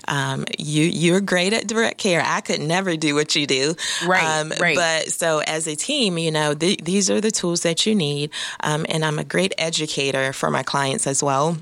um, 0.07 0.45
you 0.57 0.83
you're 0.83 1.21
great 1.21 1.53
at 1.53 1.67
direct 1.67 1.97
care. 1.97 2.21
I 2.25 2.41
could 2.41 2.61
never 2.61 2.95
do 2.95 3.15
what 3.15 3.35
you 3.35 3.47
do. 3.47 3.75
Right. 4.05 4.23
Um, 4.23 4.51
right. 4.59 4.75
But 4.75 5.11
so 5.11 5.39
as 5.39 5.67
a 5.67 5.75
team, 5.75 6.17
you 6.17 6.31
know, 6.31 6.53
th- 6.53 6.83
these 6.83 7.09
are 7.09 7.21
the 7.21 7.31
tools 7.31 7.63
that 7.63 7.85
you 7.85 7.95
need, 7.95 8.31
um, 8.61 8.85
and 8.89 9.03
I'm 9.05 9.19
a 9.19 9.23
great 9.23 9.53
educator 9.57 10.33
for 10.33 10.49
my 10.49 10.63
clients 10.63 11.07
as 11.07 11.23
well. 11.23 11.57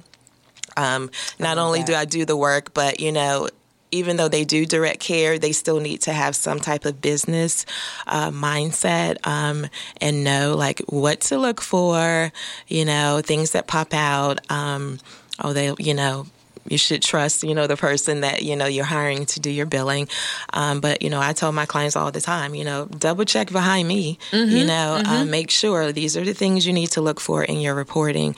Um, 0.77 1.11
not 1.37 1.57
only 1.57 1.79
that. 1.79 1.87
do 1.87 1.95
I 1.95 2.05
do 2.05 2.25
the 2.25 2.37
work, 2.37 2.73
but 2.73 2.99
you 2.99 3.11
know, 3.11 3.49
even 3.91 4.17
though 4.17 4.27
they 4.27 4.45
do 4.45 4.65
direct 4.65 4.99
care, 4.99 5.37
they 5.37 5.51
still 5.51 5.79
need 5.79 6.01
to 6.01 6.13
have 6.13 6.35
some 6.35 6.59
type 6.59 6.85
of 6.85 7.01
business 7.01 7.65
uh, 8.07 8.31
mindset 8.31 9.17
um, 9.25 9.67
and 9.99 10.23
know 10.23 10.55
like 10.55 10.79
what 10.87 11.21
to 11.21 11.37
look 11.37 11.61
for, 11.61 12.31
you 12.67 12.85
know, 12.85 13.21
things 13.23 13.51
that 13.51 13.67
pop 13.67 13.93
out. 13.93 14.39
Um, 14.51 14.99
oh, 15.43 15.53
they, 15.53 15.73
you 15.77 15.93
know, 15.93 16.25
you 16.67 16.77
should 16.77 17.01
trust, 17.01 17.43
you 17.43 17.55
know, 17.55 17.67
the 17.67 17.77
person 17.77 18.21
that, 18.21 18.43
you 18.43 18.55
know, 18.55 18.65
you're 18.65 18.85
hiring 18.85 19.25
to 19.25 19.39
do 19.39 19.49
your 19.49 19.65
billing. 19.65 20.07
Um, 20.53 20.79
but, 20.79 21.01
you 21.01 21.09
know, 21.09 21.19
I 21.19 21.33
tell 21.33 21.51
my 21.51 21.65
clients 21.65 21.95
all 21.95 22.11
the 22.11 22.21
time, 22.21 22.55
you 22.55 22.63
know, 22.63 22.85
double 22.85 23.25
check 23.25 23.51
behind 23.51 23.87
me, 23.87 24.19
mm-hmm, 24.31 24.55
you 24.55 24.65
know, 24.65 24.95
uh, 24.95 25.03
mm-hmm. 25.03 25.11
uh, 25.11 25.25
make 25.25 25.49
sure 25.49 25.91
these 25.91 26.15
are 26.15 26.23
the 26.23 26.33
things 26.33 26.65
you 26.65 26.73
need 26.73 26.91
to 26.91 27.01
look 27.01 27.19
for 27.19 27.43
in 27.43 27.59
your 27.59 27.75
reporting 27.75 28.35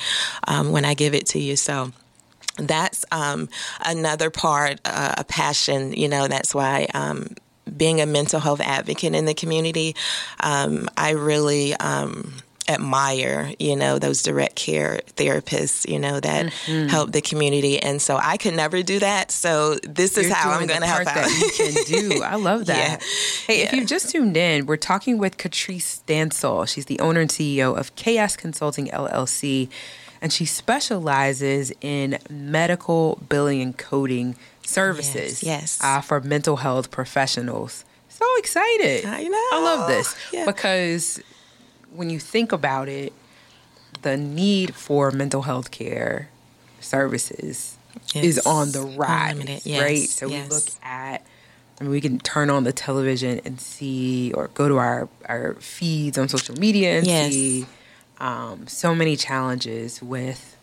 um, 0.48 0.72
when 0.72 0.86
I 0.86 0.94
give 0.94 1.14
it 1.14 1.28
to 1.28 1.40
you. 1.40 1.56
So, 1.56 1.92
that's 2.58 3.06
um, 3.12 3.50
another 3.84 4.30
part, 4.30 4.80
uh, 4.86 5.16
a 5.18 5.24
passion. 5.24 5.94
You 5.94 6.08
know, 6.08 6.28
that's 6.28 6.54
why 6.54 6.88
um, 6.94 7.30
being 7.76 8.02
a 8.02 8.06
mental 8.06 8.40
health 8.40 8.62
advocate 8.62 9.16
in 9.16 9.26
the 9.26 9.34
community, 9.34 9.96
um, 10.40 10.90
I 10.98 11.12
really 11.12 11.74
um, 11.76 12.34
admire, 12.68 13.54
you 13.60 13.76
know, 13.76 14.00
those 14.00 14.22
direct 14.22 14.56
care 14.56 15.02
therapists, 15.16 15.90
you 15.90 16.00
know, 16.00 16.20
that 16.20 16.48
mm-hmm. 16.48 16.88
help 16.88 17.12
the 17.12 17.22
community. 17.22 17.80
And 17.80 18.02
so 18.02 18.18
I 18.22 18.38
could 18.38 18.56
never 18.56 18.84
do 18.84 19.00
that. 19.00 19.32
So 19.32 19.76
this 19.76 20.16
You're 20.16 20.26
is 20.26 20.32
how 20.32 20.52
I'm 20.52 20.68
going 20.68 20.82
to 20.82 20.88
help 20.88 21.08
out. 21.08 21.16
That 21.16 21.54
you 21.58 21.74
can 21.74 22.10
do. 22.10 22.24
I 22.26 22.36
love 22.36 22.68
that. 22.68 23.02
Yeah. 23.02 23.08
Hey, 23.48 23.60
yeah. 23.60 23.66
if 23.66 23.74
you've 23.74 23.88
just 23.88 24.10
tuned 24.10 24.38
in, 24.38 24.66
we're 24.66 24.78
talking 24.78 25.18
with 25.18 25.38
Catrice 25.38 26.04
Stansel. 26.06 26.68
She's 26.68 26.86
the 26.86 27.00
owner 27.00 27.22
and 27.22 27.30
CEO 27.30 27.78
of 27.78 27.96
KS 27.96 28.38
Consulting 28.38 28.88
LLC 28.88 29.70
and 30.24 30.32
she 30.32 30.46
specializes 30.46 31.74
in 31.82 32.18
medical 32.30 33.22
billing 33.28 33.62
and 33.62 33.78
coding 33.78 34.38
services. 34.66 35.44
Yes. 35.44 35.44
yes. 35.44 35.84
Uh, 35.84 36.00
for 36.00 36.22
mental 36.22 36.56
health 36.56 36.90
professionals. 36.92 37.84
So 38.08 38.26
excited. 38.38 39.06
I 39.06 39.24
know. 39.24 39.50
I 39.52 39.62
love 39.62 39.88
this 39.90 40.16
yeah. 40.32 40.46
because 40.46 41.22
when 41.92 42.10
you 42.10 42.20
think 42.20 42.54
about 42.54 42.88
it, 42.88 43.12
the 44.02 44.16
need 44.16 44.74
for 44.76 45.12
mental 45.12 45.42
health 45.42 45.72
care 45.72 46.30
services 46.80 47.78
is 48.16 48.40
on 48.46 48.72
the 48.72 48.82
rise, 48.82 49.66
yes. 49.66 49.82
right? 49.82 50.10
So 50.10 50.30
we 50.30 50.42
look 50.44 50.64
at 50.84 51.26
I 51.80 51.84
mean, 51.84 51.92
we 51.92 52.00
can 52.00 52.20
turn 52.20 52.50
on 52.50 52.64
the 52.64 52.72
television 52.72 53.42
and 53.44 53.60
see, 53.60 54.32
or 54.34 54.48
go 54.50 54.70
to 54.70 54.78
our, 54.78 55.10
our 55.26 55.56
feeds 55.56 56.18
on 56.18 56.30
social 56.30 56.56
media 56.56 57.00
and 57.00 57.06
see 57.06 57.66
um, 58.24 58.68
so 58.68 58.96
many 58.96 59.18
challenges 59.18 60.02
with 60.02 60.56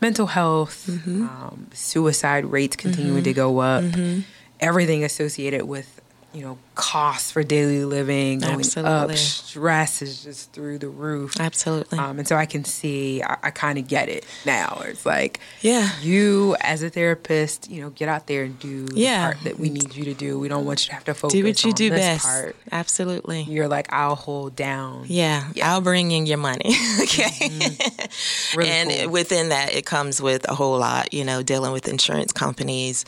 mental 0.00 0.26
health, 0.26 0.88
mm-hmm. 0.90 1.22
um, 1.22 1.68
suicide 1.72 2.44
rates 2.46 2.74
continuing 2.74 3.18
mm-hmm. 3.18 3.24
to 3.24 3.32
go 3.32 3.60
up, 3.60 3.84
mm-hmm. 3.84 4.20
everything 4.58 5.04
associated 5.04 5.64
with 5.64 6.00
you 6.34 6.42
know 6.42 6.58
costs 6.76 7.32
for 7.32 7.42
daily 7.42 7.84
living 7.84 8.40
going 8.40 8.60
Absolutely. 8.60 9.14
up, 9.14 9.18
stress 9.18 10.02
is 10.02 10.22
just 10.22 10.52
through 10.52 10.78
the 10.78 10.88
roof. 10.88 11.40
Absolutely. 11.40 11.98
Um, 11.98 12.18
and 12.18 12.28
so 12.28 12.36
I 12.36 12.46
can 12.46 12.64
see, 12.64 13.22
I, 13.22 13.38
I 13.44 13.50
kind 13.50 13.78
of 13.78 13.88
get 13.88 14.08
it 14.08 14.24
now. 14.44 14.82
It's 14.84 15.04
like, 15.04 15.40
yeah, 15.62 15.90
you 16.02 16.54
as 16.60 16.82
a 16.82 16.90
therapist, 16.90 17.70
you 17.70 17.80
know, 17.80 17.90
get 17.90 18.08
out 18.08 18.26
there 18.26 18.44
and 18.44 18.58
do 18.58 18.86
yeah. 18.92 19.30
the 19.30 19.34
part 19.34 19.44
that 19.44 19.58
we 19.58 19.70
need 19.70 19.96
you 19.96 20.04
to 20.04 20.14
do. 20.14 20.38
We 20.38 20.48
don't 20.48 20.64
want 20.64 20.84
you 20.84 20.90
to 20.90 20.94
have 20.94 21.04
to 21.04 21.14
focus. 21.14 21.32
Do 21.32 21.44
what 21.44 21.64
you 21.64 21.72
do 21.72 21.90
best. 21.90 22.24
Part. 22.24 22.56
Absolutely. 22.70 23.42
You're 23.42 23.68
like, 23.68 23.92
I'll 23.92 24.14
hold 24.14 24.54
down. 24.54 25.06
Yeah, 25.08 25.50
yeah. 25.54 25.72
I'll 25.72 25.80
bring 25.80 26.12
in 26.12 26.26
your 26.26 26.38
money. 26.38 26.66
okay. 27.00 27.48
Mm-hmm. 27.48 28.58
Really 28.58 28.70
and 28.70 28.90
cool. 28.90 29.10
within 29.10 29.48
that, 29.48 29.74
it 29.74 29.86
comes 29.86 30.20
with 30.20 30.48
a 30.48 30.54
whole 30.54 30.78
lot. 30.78 31.14
You 31.14 31.24
know, 31.24 31.42
dealing 31.42 31.72
with 31.72 31.88
insurance 31.88 32.32
companies, 32.32 33.04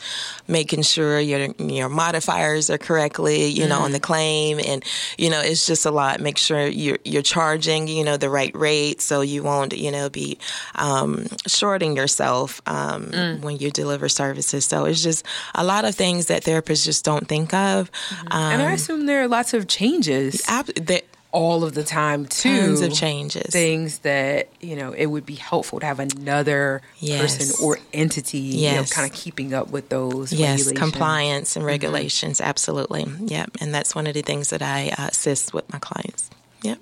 making 0.47 0.81
sure 0.81 1.19
your 1.19 1.53
your 1.59 1.89
modifiers 1.89 2.69
are 2.69 2.77
correctly 2.79 3.58
you 3.59 3.67
know, 3.67 3.79
on 3.79 3.91
the 3.91 3.99
claim. 3.99 4.59
And, 4.59 4.83
you 5.17 5.29
know, 5.29 5.41
it's 5.41 5.65
just 5.65 5.85
a 5.85 5.91
lot. 5.91 6.19
Make 6.19 6.37
sure 6.37 6.67
you're, 6.67 6.99
you're 7.03 7.21
charging, 7.21 7.87
you 7.87 8.03
know, 8.03 8.17
the 8.17 8.29
right 8.29 8.55
rate 8.55 9.01
so 9.01 9.21
you 9.21 9.43
won't, 9.43 9.77
you 9.77 9.91
know, 9.91 10.09
be 10.09 10.37
um, 10.75 11.27
shorting 11.47 11.95
yourself 11.95 12.61
um, 12.65 13.07
mm. 13.07 13.41
when 13.41 13.57
you 13.57 13.71
deliver 13.71 14.09
services. 14.09 14.65
So 14.65 14.85
it's 14.85 15.03
just 15.03 15.25
a 15.55 15.63
lot 15.63 15.85
of 15.85 15.95
things 15.95 16.27
that 16.27 16.43
therapists 16.43 16.85
just 16.85 17.05
don't 17.05 17.27
think 17.27 17.53
of. 17.53 17.91
Mm-hmm. 17.91 18.27
Um, 18.31 18.53
and 18.53 18.61
I 18.61 18.73
assume 18.73 19.05
there 19.05 19.21
are 19.21 19.27
lots 19.27 19.53
of 19.53 19.67
changes. 19.67 20.41
Ab- 20.47 20.73
that, 20.87 21.03
all 21.31 21.63
of 21.63 21.73
the 21.73 21.83
time 21.83 22.25
too. 22.25 22.59
Tons 22.59 22.81
of 22.81 22.93
changes. 22.93 23.51
Things 23.53 23.99
that, 23.99 24.49
you 24.59 24.75
know, 24.75 24.93
it 24.93 25.07
would 25.07 25.25
be 25.25 25.35
helpful 25.35 25.79
to 25.79 25.85
have 25.85 25.99
another 25.99 26.81
yes. 26.97 27.37
person 27.37 27.65
or 27.65 27.79
entity, 27.93 28.39
yes. 28.39 28.71
you 28.71 28.79
know, 28.79 28.85
kind 28.85 29.09
of 29.09 29.15
keeping 29.15 29.53
up 29.53 29.69
with 29.69 29.89
those 29.89 30.33
yes, 30.33 30.71
compliance 30.71 31.55
and 31.55 31.61
mm-hmm. 31.61 31.67
regulations. 31.67 32.39
Mm-hmm. 32.39 32.49
Absolutely. 32.49 33.05
Yep. 33.25 33.57
And 33.61 33.73
that's 33.73 33.93
one 33.93 34.07
of 34.07 34.13
the 34.13 34.21
things 34.21 34.49
that 34.49 34.61
I 34.61 34.89
uh, 34.97 35.07
assist 35.07 35.53
with 35.53 35.71
my 35.71 35.79
clients. 35.79 36.29
Yep. 36.63 36.79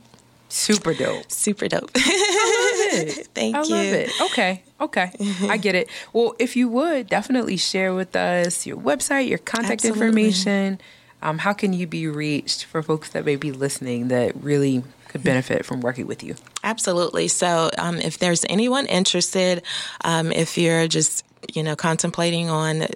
Super 0.50 0.94
dope. 0.94 1.30
Super 1.30 1.68
dope. 1.68 1.92
I 1.96 2.94
love 2.94 3.08
it. 3.08 3.28
Thank 3.34 3.56
I 3.56 3.64
you. 3.64 3.76
I 3.76 3.84
love 3.84 3.94
it. 3.94 4.22
Okay. 4.22 4.64
Okay. 4.80 5.12
I 5.42 5.58
get 5.58 5.76
it. 5.76 5.90
Well, 6.14 6.36
if 6.40 6.56
you 6.56 6.70
would 6.70 7.08
definitely 7.08 7.58
share 7.58 7.94
with 7.94 8.16
us 8.16 8.66
your 8.66 8.78
website, 8.78 9.28
your 9.28 9.40
contact 9.40 9.84
Absolutely. 9.84 10.08
information 10.08 10.80
um, 11.22 11.40
how 11.40 11.54
can 11.54 11.74
you 11.74 11.88
be 11.88 12.08
reached 12.08 12.66
for 12.66 12.84
folks 12.84 13.10
that 13.10 13.26
may 13.26 13.36
be 13.36 13.52
listening 13.52 14.10
that 14.10 14.36
really 14.42 14.84
could 15.08 15.24
benefit 15.24 15.66
from 15.66 15.82
working 15.82 16.08
with 16.08 16.24
you? 16.24 16.36
Absolutely. 16.64 17.28
So, 17.28 17.70
um, 17.78 17.98
if 17.98 18.18
there's 18.18 18.46
anyone 18.50 18.86
interested, 18.86 19.64
um, 20.04 20.32
if 20.32 20.58
you're 20.58 20.88
just 20.88 21.24
you 21.54 21.64
know 21.64 21.76
contemplating 21.76 22.50
on 22.50 22.88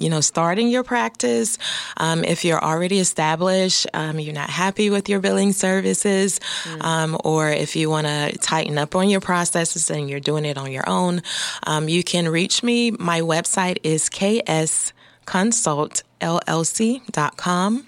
you 0.00 0.08
know 0.08 0.20
starting 0.20 0.68
your 0.68 0.82
practice 0.82 1.58
um, 1.98 2.24
if 2.24 2.44
you're 2.44 2.62
already 2.62 2.98
established 2.98 3.86
um, 3.92 4.18
you're 4.18 4.34
not 4.34 4.50
happy 4.50 4.90
with 4.90 5.08
your 5.08 5.20
billing 5.20 5.52
services 5.52 6.40
mm. 6.64 6.82
um, 6.82 7.16
or 7.24 7.50
if 7.50 7.76
you 7.76 7.90
want 7.90 8.06
to 8.06 8.36
tighten 8.38 8.78
up 8.78 8.96
on 8.96 9.08
your 9.10 9.20
processes 9.20 9.90
and 9.90 10.08
you're 10.08 10.18
doing 10.18 10.44
it 10.44 10.56
on 10.56 10.72
your 10.72 10.88
own 10.88 11.22
um, 11.66 11.88
you 11.88 12.02
can 12.02 12.28
reach 12.28 12.62
me 12.62 12.90
my 12.92 13.20
website 13.20 13.78
is 13.84 14.08
ks 14.08 14.92
consultllc.com. 15.30 17.86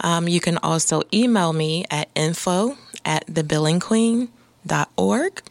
Um, 0.00 0.28
you 0.28 0.40
can 0.40 0.56
also 0.58 1.02
email 1.12 1.52
me 1.52 1.84
at 1.90 2.08
info 2.14 2.78
at 3.04 3.26
thebillingqueen.org. 3.26 5.42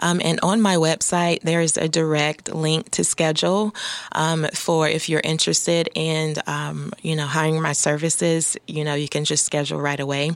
Um, 0.00 0.20
and 0.22 0.40
on 0.42 0.60
my 0.60 0.74
website, 0.74 1.42
there's 1.42 1.76
a 1.76 1.88
direct 1.88 2.52
link 2.52 2.90
to 2.90 3.04
schedule 3.04 3.72
um, 4.12 4.48
for 4.52 4.88
if 4.88 5.08
you're 5.08 5.22
interested 5.22 5.88
in, 5.94 6.34
um, 6.48 6.92
you 7.02 7.14
know, 7.14 7.26
hiring 7.26 7.62
my 7.62 7.72
services. 7.72 8.56
You 8.66 8.82
know, 8.84 8.94
you 8.94 9.08
can 9.08 9.24
just 9.24 9.46
schedule 9.46 9.80
right 9.80 10.00
away 10.00 10.32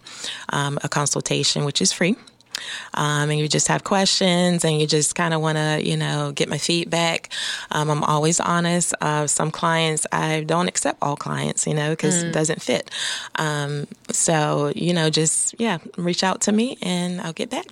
um, 0.51 0.79
a 0.85 0.89
consultation, 0.89 1.65
which 1.65 1.83
is 1.83 1.93
free 1.93 2.15
um, 2.95 3.31
and 3.31 3.39
you 3.39 3.49
just 3.49 3.69
have 3.69 3.85
questions 3.85 4.65
and 4.65 4.81
you 4.81 4.87
just 4.87 5.15
kind 5.15 5.35
of 5.35 5.41
want 5.41 5.59
to, 5.59 5.81
you 5.83 5.97
know, 5.97 6.33
get 6.35 6.49
my 6.49 6.59
feedback. 6.59 7.31
Um, 7.71 7.91
I'm 7.91 8.05
always 8.05 8.41
honest. 8.41 8.95
Uh, 9.01 9.27
some 9.27 9.51
clients, 9.51 10.07
I 10.13 10.43
don't 10.43 10.69
accept 10.69 10.99
all 11.03 11.17
clients, 11.17 11.67
you 11.67 11.75
know, 11.75 11.91
because 11.91 12.23
mm. 12.23 12.29
it 12.29 12.33
doesn't 12.33 12.63
fit. 12.63 12.91
Um, 13.37 13.87
so, 14.11 14.73
you 14.75 14.93
know, 14.93 15.11
just, 15.11 15.55
yeah, 15.59 15.79
reach 15.97 16.23
out 16.23 16.41
to 16.43 16.53
me 16.53 16.79
and 16.83 17.21
I'll 17.21 17.33
get 17.33 17.51
back. 17.51 17.67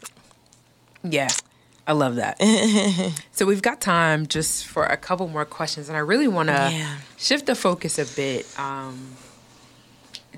Yeah. 1.02 1.28
I 1.86 1.92
love 1.92 2.16
that. 2.16 2.42
so 3.32 3.46
we've 3.46 3.62
got 3.62 3.80
time 3.80 4.26
just 4.26 4.66
for 4.66 4.84
a 4.84 4.96
couple 4.96 5.28
more 5.28 5.44
questions, 5.44 5.88
and 5.88 5.96
I 5.96 6.00
really 6.00 6.26
want 6.26 6.48
to 6.48 6.70
yeah. 6.72 6.96
shift 7.16 7.46
the 7.46 7.54
focus 7.54 7.96
a 7.98 8.16
bit. 8.16 8.46
Um, 8.58 9.16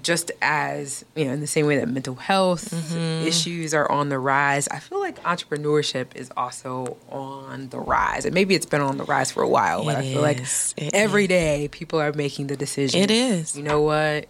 just 0.02 0.30
as 0.42 1.04
you 1.14 1.24
know, 1.24 1.32
in 1.32 1.40
the 1.40 1.46
same 1.46 1.66
way 1.66 1.76
that 1.78 1.88
mental 1.88 2.14
health 2.14 2.70
Mm-hmm. 2.70 3.26
issues 3.26 3.74
are 3.74 3.90
on 3.90 4.08
the 4.08 4.18
rise, 4.18 4.68
I 4.68 4.78
feel 4.78 5.00
like 5.00 5.22
entrepreneurship 5.22 6.14
is 6.14 6.30
also 6.36 6.96
on 7.10 7.68
the 7.70 7.78
rise. 7.78 8.24
And 8.24 8.34
maybe 8.34 8.54
it's 8.54 8.66
been 8.66 8.80
on 8.80 8.96
the 8.98 9.04
rise 9.04 9.30
for 9.30 9.42
a 9.42 9.48
while, 9.48 9.84
but 9.84 9.96
It 9.96 9.98
I 9.98 10.12
feel 10.12 10.22
like 10.22 10.40
is. 10.40 10.74
It 10.76 10.94
every 10.94 11.26
day 11.26 11.68
people 11.70 12.00
are 12.00 12.12
making 12.12 12.46
the 12.48 12.56
decision. 12.56 13.00
It 13.02 13.10
is. 13.10 13.56
You 13.56 13.62
know 13.62 13.80
what? 13.82 14.26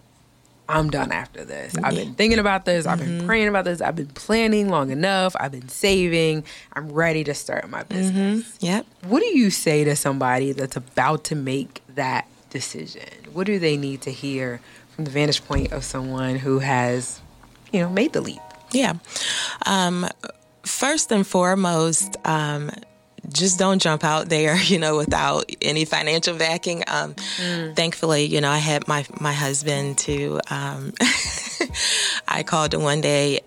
I'm 0.70 0.90
done 0.90 1.12
after 1.12 1.46
this. 1.46 1.74
I've 1.83 1.94
been 1.94 2.12
thinking 2.14 2.38
about 2.38 2.66
this. 2.66 2.85
I've 2.85 2.98
Mm-hmm. 3.00 3.18
been 3.18 3.26
praying 3.26 3.48
about 3.48 3.64
this. 3.64 3.81
I've 3.81 3.96
been 3.96 4.09
planning 4.09 4.68
long 4.68 4.90
enough. 4.90 5.35
I've 5.40 5.52
been 5.52 5.68
saving. 5.70 6.44
I'm 6.74 6.92
ready 6.92 7.24
to 7.24 7.33
start 7.33 7.70
my 7.70 7.85
business. 7.85 8.54
Yep. 8.61 8.85
What 9.07 9.20
do 9.20 9.26
you 9.38 9.48
say 9.50 9.85
to 9.85 9.96
somebody 9.96 10.52
that's 10.52 10.76
about 10.76 11.24
to 11.24 11.35
make 11.35 11.81
that 11.94 12.26
decision? 12.50 13.09
What 13.33 13.46
do 13.46 13.59
they 13.59 13.78
need 13.78 14.02
to 14.02 14.11
hear 14.12 14.61
from 14.98 15.04
the 15.04 15.12
vantage 15.12 15.44
point 15.44 15.70
of 15.70 15.84
someone 15.84 16.34
who 16.34 16.58
has, 16.58 17.20
you 17.72 17.78
know, 17.78 17.88
made 17.88 18.12
the 18.12 18.20
leap? 18.20 18.40
Yeah. 18.72 18.94
Um, 19.64 20.08
first 20.64 21.12
and 21.12 21.24
foremost, 21.24 22.16
um, 22.24 22.72
just 23.32 23.61
don't 23.61 23.80
jump 23.80 24.02
out 24.02 24.28
there, 24.28 24.56
you 24.61 24.80
know, 24.80 24.96
without 24.96 25.48
any 25.62 25.84
financial 25.84 26.37
backing. 26.37 26.82
Um, 26.88 27.14
Thankfully, 27.14 28.24
you 28.24 28.40
know, 28.40 28.50
I 28.50 28.58
had 28.58 28.88
my 28.88 29.06
my 29.20 29.32
husband 29.32 29.98
to. 29.98 30.40
Um, 30.50 30.92
I 32.26 32.42
called 32.42 32.74
him 32.74 32.82
one 32.82 33.00
day 33.00 33.42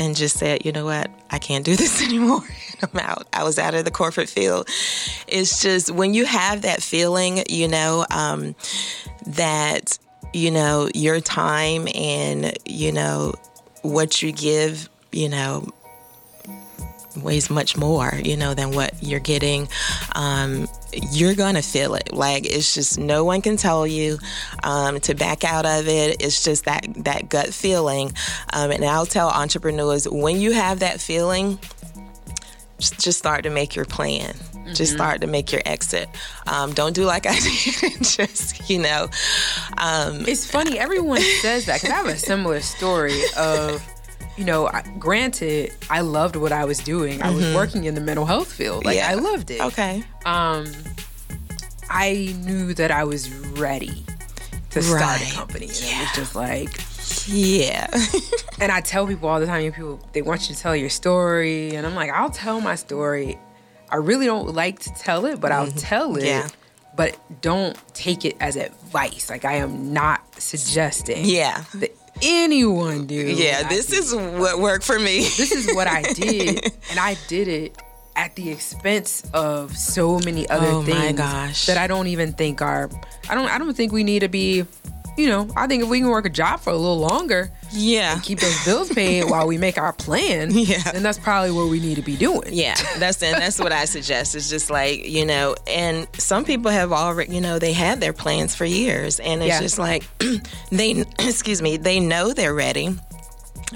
and 0.00 0.16
just 0.16 0.36
said, 0.36 0.66
you 0.66 0.72
know 0.72 0.86
what, 0.86 1.08
I 1.30 1.38
can't 1.38 1.64
do 1.64 1.76
this 1.76 2.02
anymore. 2.02 2.42
I'm 2.82 2.98
out. 2.98 3.28
I 3.32 3.44
was 3.44 3.60
out 3.60 3.74
of 3.74 3.84
the 3.84 3.92
corporate 3.92 4.28
field. 4.28 4.68
It's 5.28 5.62
just 5.62 5.88
when 5.88 6.14
you 6.14 6.24
have 6.24 6.62
that 6.62 6.82
feeling, 6.82 7.44
you 7.48 7.68
know, 7.68 8.04
um, 8.10 8.56
that 9.26 9.98
you 10.36 10.50
know 10.50 10.88
your 10.94 11.20
time 11.20 11.88
and 11.94 12.56
you 12.66 12.92
know 12.92 13.32
what 13.82 14.20
you 14.22 14.32
give, 14.32 14.88
you 15.10 15.28
know, 15.28 15.66
weighs 17.16 17.48
much 17.48 17.76
more, 17.76 18.12
you 18.22 18.36
know, 18.36 18.52
than 18.52 18.72
what 18.72 19.02
you're 19.02 19.20
getting. 19.20 19.66
Um, 20.14 20.68
you're 20.92 21.34
gonna 21.34 21.62
feel 21.62 21.94
it. 21.94 22.12
Like 22.12 22.44
it's 22.44 22.74
just 22.74 22.98
no 22.98 23.24
one 23.24 23.40
can 23.40 23.56
tell 23.56 23.86
you 23.86 24.18
um, 24.62 25.00
to 25.00 25.14
back 25.14 25.42
out 25.42 25.64
of 25.64 25.88
it. 25.88 26.22
It's 26.22 26.44
just 26.44 26.66
that 26.66 26.86
that 27.04 27.30
gut 27.30 27.54
feeling. 27.54 28.12
Um, 28.52 28.70
and 28.70 28.84
I'll 28.84 29.06
tell 29.06 29.30
entrepreneurs 29.30 30.06
when 30.06 30.38
you 30.40 30.52
have 30.52 30.80
that 30.80 31.00
feeling, 31.00 31.58
just 32.78 33.18
start 33.18 33.44
to 33.44 33.50
make 33.50 33.74
your 33.74 33.86
plan. 33.86 34.34
Just 34.76 34.92
start 34.94 35.20
to 35.22 35.26
make 35.26 35.52
your 35.52 35.62
exit. 35.66 36.08
Um, 36.46 36.72
don't 36.72 36.94
do 36.94 37.04
like 37.04 37.26
I 37.28 37.38
did. 37.38 38.02
just 38.02 38.68
you 38.70 38.78
know, 38.78 39.08
um, 39.78 40.24
It's 40.26 40.50
funny. 40.50 40.78
Everyone 40.78 41.20
says 41.40 41.66
that 41.66 41.80
because 41.80 41.90
I 41.90 41.96
have 41.96 42.06
a 42.06 42.16
similar 42.18 42.60
story 42.60 43.20
of, 43.36 43.82
you 44.36 44.44
know, 44.44 44.66
I, 44.68 44.82
granted, 44.98 45.72
I 45.88 46.00
loved 46.02 46.36
what 46.36 46.52
I 46.52 46.64
was 46.64 46.78
doing. 46.78 47.22
I 47.22 47.30
was 47.30 47.54
working 47.54 47.84
in 47.84 47.94
the 47.94 48.00
mental 48.00 48.26
health 48.26 48.52
field. 48.52 48.84
Like, 48.84 48.96
Yeah. 48.96 49.10
I 49.10 49.14
loved 49.14 49.50
it. 49.50 49.60
okay, 49.60 50.04
um, 50.24 50.66
I 51.88 52.34
knew 52.44 52.74
that 52.74 52.90
I 52.90 53.04
was 53.04 53.30
ready 53.32 54.04
to 54.70 54.82
start 54.82 55.00
Right. 55.02 55.32
a 55.32 55.34
company. 55.34 55.66
And 55.66 55.74
it 55.74 56.00
was 56.00 56.12
just 56.16 56.34
like, 56.34 56.68
yeah, 57.28 57.86
and 58.60 58.70
I 58.72 58.80
tell 58.80 59.06
people 59.06 59.28
all 59.28 59.40
the 59.40 59.46
time, 59.46 59.62
you 59.64 59.70
people, 59.72 60.00
they 60.12 60.22
want 60.22 60.48
you 60.48 60.54
to 60.54 60.60
tell 60.60 60.74
your 60.76 60.90
story. 60.90 61.74
And 61.76 61.86
I'm 61.86 61.94
like, 61.94 62.10
I'll 62.10 62.30
tell 62.30 62.60
my 62.60 62.74
story. 62.74 63.38
I 63.90 63.96
really 63.96 64.26
don't 64.26 64.54
like 64.54 64.80
to 64.80 64.90
tell 64.94 65.26
it, 65.26 65.40
but 65.40 65.52
I'll 65.52 65.70
tell 65.70 66.16
it. 66.16 66.20
Mm-hmm. 66.20 66.26
Yeah. 66.26 66.48
But 66.96 67.18
don't 67.42 67.76
take 67.94 68.24
it 68.24 68.36
as 68.40 68.56
advice. 68.56 69.28
Like, 69.28 69.44
I 69.44 69.54
am 69.56 69.92
not 69.92 70.22
suggesting 70.40 71.24
yeah, 71.26 71.64
that 71.74 71.94
anyone 72.22 73.06
do. 73.06 73.14
yeah. 73.16 73.68
This 73.68 73.92
is 73.92 74.14
what 74.14 74.58
worked 74.58 74.84
for 74.84 74.98
me. 74.98 75.18
this 75.20 75.52
is 75.52 75.74
what 75.74 75.86
I 75.86 76.02
did, 76.14 76.64
and 76.90 76.98
I 76.98 77.16
did 77.28 77.48
it 77.48 77.76
at 78.16 78.34
the 78.34 78.50
expense 78.50 79.22
of 79.34 79.76
so 79.76 80.18
many 80.20 80.48
other 80.48 80.68
Oh 80.68 80.80
my 80.80 80.86
things 80.86 81.18
gosh. 81.18 81.66
that 81.66 81.76
I 81.76 81.86
don't 81.86 82.06
even 82.06 82.32
think 82.32 82.62
are. 82.62 82.88
I 83.28 83.34
don't. 83.34 83.48
I 83.48 83.58
don't 83.58 83.74
think 83.76 83.92
we 83.92 84.02
need 84.04 84.20
to 84.20 84.28
be. 84.28 84.64
You 85.16 85.28
know, 85.28 85.48
I 85.56 85.66
think 85.66 85.82
if 85.82 85.88
we 85.88 86.00
can 86.00 86.08
work 86.08 86.26
a 86.26 86.30
job 86.30 86.60
for 86.60 86.70
a 86.70 86.76
little 86.76 86.98
longer, 86.98 87.50
Yeah, 87.72 88.18
keep 88.22 88.38
those 88.40 88.64
bills 88.64 88.90
paid 88.92 89.24
while 89.30 89.46
we 89.46 89.56
make 89.58 89.78
our 89.78 89.92
plan, 89.92 90.50
Yeah. 90.52 90.82
then 90.92 91.02
that's 91.02 91.18
probably 91.18 91.50
what 91.52 91.68
we 91.68 91.80
need 91.80 91.94
to 91.96 92.02
be 92.02 92.16
doing. 92.16 92.48
Yeah, 92.52 92.74
that's 92.98 93.22
and 93.22 93.40
that's 93.40 93.58
what 93.58 93.72
I 93.72 93.84
suggest. 93.96 94.34
It's 94.34 94.50
just 94.50 94.70
like 94.70 95.06
you 95.08 95.24
know, 95.24 95.54
and 95.66 96.06
some 96.18 96.44
people 96.44 96.70
have 96.70 96.92
already, 96.92 97.34
you 97.34 97.40
know, 97.40 97.58
they 97.58 97.72
had 97.72 98.00
their 98.00 98.12
plans 98.12 98.54
for 98.54 98.64
years, 98.66 99.18
and 99.20 99.40
it's 99.42 99.48
Yeah. 99.48 99.60
just 99.60 99.78
like 99.78 100.04
they, 100.70 100.90
excuse 101.18 101.62
me, 101.62 101.76
they 101.78 101.98
know 101.98 102.32
they're 102.32 102.54
ready, 102.54 102.90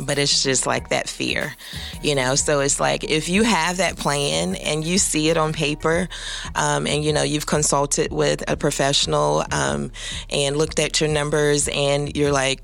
but 0.05 0.19
it's 0.19 0.43
just 0.43 0.67
like 0.67 0.89
that 0.91 1.09
fear, 1.09 1.55
you 2.03 2.15
know. 2.15 2.35
So 2.35 2.61
it's 2.61 2.81
like 2.81 3.05
if 3.05 3.29
you 3.29 3.43
have 3.43 3.79
that 3.79 3.97
plan 3.97 4.55
and 4.57 4.85
you 4.85 4.99
see 4.99 5.29
it 5.31 5.37
on 5.37 5.53
paper, 5.53 6.09
um, 6.55 6.87
and 6.87 7.05
you 7.05 7.13
know 7.13 7.23
you've 7.23 7.47
consulted 7.47 8.13
with 8.13 8.43
a 8.49 8.57
professional 8.57 9.45
um, 9.53 9.91
and 10.31 10.57
looked 10.57 10.79
at 10.79 11.01
your 11.01 11.11
numbers, 11.11 11.69
and 11.69 12.17
you're 12.17 12.33
like. 12.33 12.61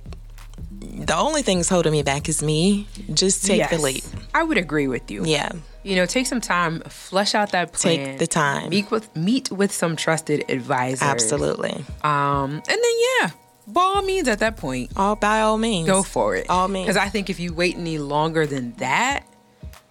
The 0.79 1.17
only 1.17 1.43
thing's 1.43 1.69
holding 1.69 1.93
me 1.93 2.03
back 2.03 2.29
is 2.29 2.43
me. 2.43 2.87
Just 3.13 3.45
take 3.47 3.69
the 3.71 3.77
Yes. 3.77 3.83
leap. 3.83 4.05
I 4.35 4.43
would 4.43 4.57
agree 4.59 4.89
with 4.89 5.11
you. 5.11 5.25
Yeah. 5.25 5.53
You 5.83 5.97
know, 5.97 6.07
take 6.07 6.27
some 6.27 6.41
time, 6.41 6.81
flesh 6.89 7.35
out 7.35 7.53
that 7.53 7.73
plan. 7.73 7.97
Take 7.99 8.19
the 8.19 8.27
time. 8.27 8.71
Meet 8.71 8.91
with 8.91 9.15
meet 9.17 9.51
with 9.51 9.73
some 9.73 9.97
trusted 9.97 10.45
advisors. 10.51 11.03
Absolutely. 11.03 11.85
Um, 12.03 12.51
and 12.57 12.63
then 12.67 12.95
yeah, 13.21 13.31
by 13.67 13.81
all 13.81 14.03
means, 14.03 14.29
at 14.29 14.39
that 14.41 14.57
point, 14.57 14.91
All 14.97 15.17
by 15.17 15.41
all 15.41 15.59
means. 15.59 15.87
go 15.89 16.03
for 16.03 16.37
it. 16.37 16.49
All 16.49 16.69
means. 16.69 16.87
Because 16.87 16.97
I 16.97 17.09
think 17.09 17.29
if 17.31 17.41
you 17.41 17.53
wait 17.53 17.77
any 17.77 17.99
longer 17.99 18.47
than 18.47 18.73
that, 18.77 19.25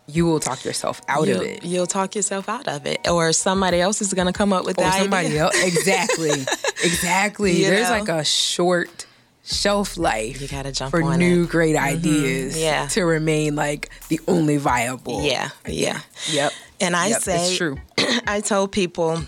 you 0.07 0.25
will 0.25 0.39
talk 0.39 0.63
yourself 0.63 1.01
out 1.07 1.27
You'll, 1.27 1.41
of 1.41 1.47
it. 1.47 1.65
you'll 1.65 1.87
talk 1.87 2.15
yourself 2.15 2.47
out 2.47 2.67
of 2.67 2.85
it, 2.85 3.07
or 3.09 3.33
somebody 3.33 3.81
else 3.81 4.01
is 4.01 4.13
going 4.13 4.27
to 4.27 4.33
come 4.33 4.53
up 4.53 4.63
with 4.65 4.77
Or 4.77 4.83
the 4.83 4.91
somebody 4.91 5.27
idea. 5.27 5.41
else. 5.45 5.63
Exactly. 5.63 6.29
exactly. 6.83 7.51
You 7.63 7.69
There's 7.71 7.89
know? 7.89 7.99
like 7.99 8.09
a 8.09 8.23
short 8.23 9.07
shelf 9.43 9.95
life 9.97 10.41
You 10.41 10.47
gotta 10.47 10.71
jump 10.71 10.89
for 10.91 11.01
new 11.17 11.43
it. 11.43 11.49
great 11.49 11.75
ideas 11.75 12.57
Yeah. 12.57 12.87
to 12.87 13.03
remain 13.03 13.55
like 13.55 13.89
the 14.09 14.19
only 14.27 14.57
viable. 14.57 15.21
Yeah, 15.23 15.49
yeah. 15.67 15.99
Yep. 16.31 16.51
And 16.81 16.95
I 16.95 17.07
Yep, 17.09 17.21
say, 17.21 17.47
it's 17.49 17.57
true. 17.57 17.77
I 18.27 18.41
told 18.41 18.71
people, 18.71 19.21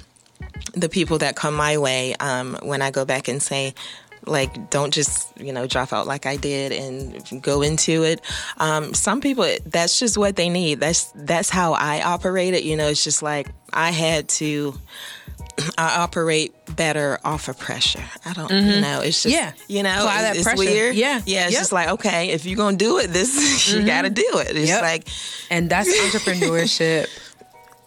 the 0.73 0.89
people 0.89 1.19
that 1.19 1.36
come 1.36 1.55
my 1.55 1.77
way, 1.77 2.15
um, 2.19 2.57
when 2.63 2.81
I 2.81 2.89
go 2.91 3.05
back 3.05 3.27
and 3.27 3.41
say, 3.43 3.75
like, 4.27 4.69
don't 4.69 4.93
just 4.93 5.29
you 5.39 5.51
know 5.53 5.67
drop 5.67 5.93
out 5.93 6.07
like 6.07 6.25
I 6.25 6.35
did 6.37 6.71
and 6.71 7.41
go 7.41 7.61
into 7.61 8.03
it. 8.03 8.21
Um, 8.57 8.93
some 8.93 9.21
people, 9.21 9.47
that's 9.65 9.99
just 9.99 10.17
what 10.17 10.35
they 10.35 10.49
need. 10.49 10.79
That's 10.79 11.05
that's 11.15 11.49
how 11.49 11.73
I 11.73 12.01
operated. 12.03 12.63
You 12.63 12.75
know, 12.75 12.87
it's 12.87 13.03
just 13.03 13.21
like 13.23 13.47
I 13.73 13.91
had 13.91 14.29
to. 14.29 14.73
I 15.77 16.01
operate 16.01 16.53
better 16.75 17.17
off 17.25 17.47
of 17.47 17.57
pressure. 17.57 18.03
I 18.25 18.33
don't, 18.33 18.51
you 18.51 18.79
know, 18.79 19.01
it's 19.01 19.23
just, 19.23 19.33
Yeah. 19.33 19.53
you 19.67 19.81
know, 19.81 19.89
Apply 20.01 20.13
it's, 20.13 20.21
that 20.21 20.35
it's 20.35 20.43
pressure. 20.43 20.57
weird. 20.59 20.95
Yeah. 20.95 21.21
Yeah. 21.25 21.45
It's 21.45 21.53
Yep. 21.53 21.61
just 21.61 21.71
like, 21.71 21.87
okay, 21.89 22.29
if 22.29 22.45
you're 22.45 22.55
going 22.57 22.77
to 22.77 22.85
do 22.85 22.99
it, 22.99 23.07
this, 23.07 23.67
you 23.73 23.83
got 23.83 24.03
to 24.03 24.11
do 24.11 24.23
it. 24.35 24.55
It's 24.55 24.67
Yep. 24.69 24.81
like, 24.83 25.07
And 25.49 25.67
that's 25.67 25.89
entrepreneurship 26.15 27.07